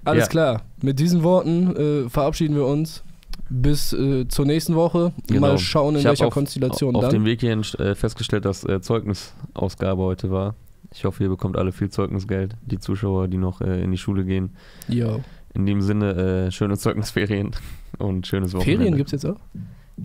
Alles 0.04 0.26
Ja. 0.26 0.30
klar. 0.30 0.62
Mit 0.82 1.00
diesen 1.00 1.24
Worten 1.24 1.76
äh, 2.06 2.10
verabschieden 2.10 2.56
wir 2.56 2.66
uns. 2.66 3.04
Bis 3.50 3.91
äh, 3.94 4.28
zur 4.28 4.46
nächsten 4.46 4.76
Woche. 4.76 5.12
Genau. 5.28 5.41
Mal 5.41 5.58
schauen, 5.58 5.96
in 5.96 6.00
Ich 6.00 6.06
welcher 6.06 6.28
auf- 6.28 6.34
Konstellation 6.34 6.96
Auf 6.96 7.02
dann. 7.04 7.12
dem 7.12 7.26
Weg 7.26 7.41
hierhin 7.41 7.62
äh, 7.80 7.96
festgestellt, 7.96 8.46
dass 8.46 8.63
äh, 8.63 8.82
Zeugnisausgabe 8.82 10.02
heute 10.02 10.32
war. 10.32 10.56
Ich 10.94 11.06
hoffe, 11.06 11.24
ihr 11.24 11.30
bekommt 11.30 11.58
alle 11.58 11.72
viel 11.72 11.89
Zeugnisgeld, 11.89 12.56
die 12.65 12.80
Zuschauer, 12.80 13.28
die 13.28 13.38
noch 13.38 13.62
äh, 13.62 13.82
in 13.84 13.91
die 13.91 13.98
Schule 13.98 14.26
gehen. 14.26 14.56
Jo. 14.88 15.22
In 15.54 15.65
dem 15.65 15.82
Sinne, 15.82 16.46
äh, 16.48 16.52
schöne 16.52 16.78
Zeugnisferien 16.78 17.52
und 17.98 18.26
schönes 18.28 18.54
Wochenende. 18.54 18.78
Ferien 18.78 18.98
gibt's 18.98 19.12
jetzt 19.12 19.26
auch? 19.26 19.39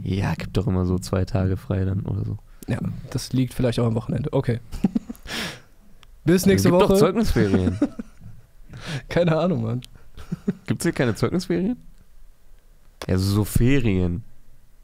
Ja, 0.03 0.35
gibt 0.35 0.57
doch 0.57 0.67
immer 0.67 0.85
so 0.85 0.99
zwei 0.99 1.25
Tage 1.25 1.57
frei 1.57 1.85
dann 1.85 2.01
oder 2.03 2.25
so. 2.25 2.37
Ja, 2.69 2.79
das 3.11 3.33
liegt 3.33 3.55
vielleicht 3.55 3.79
auch 3.79 3.87
am 3.87 3.95
Wochenende. 3.95 4.33
Okay. 4.33 4.59
Bis 6.25 6.47
nächste 6.47 6.71
gibt 6.71 6.83
doch 6.83 6.89
Woche. 6.91 6.99
Zeugnisferien. 6.99 7.79
Keine 9.09 9.37
Ahnung, 9.39 9.63
Mann. 9.63 9.81
Gibt's 10.67 10.85
hier 10.85 10.93
keine 10.93 11.15
Zeugnisferien? 11.15 11.77
Ja, 13.07 13.19
so 13.19 13.45
Ferien. 13.45 14.23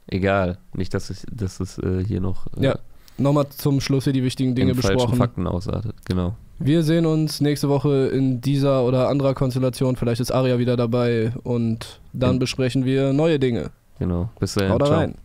Egal. 0.07 0.57
Nicht, 0.73 0.93
dass 0.93 1.09
es, 1.09 1.25
dass 1.31 1.59
es 1.59 1.77
äh, 1.77 2.03
hier 2.05 2.21
noch 2.21 2.47
äh, 2.57 2.63
Ja, 2.65 2.79
Nochmal 3.17 3.47
zum 3.49 3.79
Schluss 3.79 4.05
hier 4.05 4.13
die 4.13 4.23
wichtigen 4.23 4.55
Dinge 4.55 4.73
besprochen. 4.73 5.15
Fakten 5.17 5.45
ausartet. 5.47 5.95
Genau. 6.05 6.35
Wir 6.59 6.81
sehen 6.83 7.05
uns 7.05 7.41
nächste 7.41 7.69
Woche 7.69 8.07
in 8.07 8.41
dieser 8.41 8.83
oder 8.85 9.07
anderer 9.09 9.33
Konstellation. 9.33 9.95
Vielleicht 9.95 10.19
ist 10.21 10.31
Aria 10.31 10.57
wieder 10.57 10.75
dabei 10.77 11.31
und 11.43 11.99
dann 12.11 12.33
Ja. 12.33 12.39
besprechen 12.39 12.85
wir 12.85 13.13
neue 13.13 13.37
Dinge. 13.39 13.69
Genau. 13.99 14.29
Bis 14.39 14.55
dahin. 14.55 14.71
Haut 14.71 14.85
Ciao. 14.85 14.97
rein. 14.97 15.15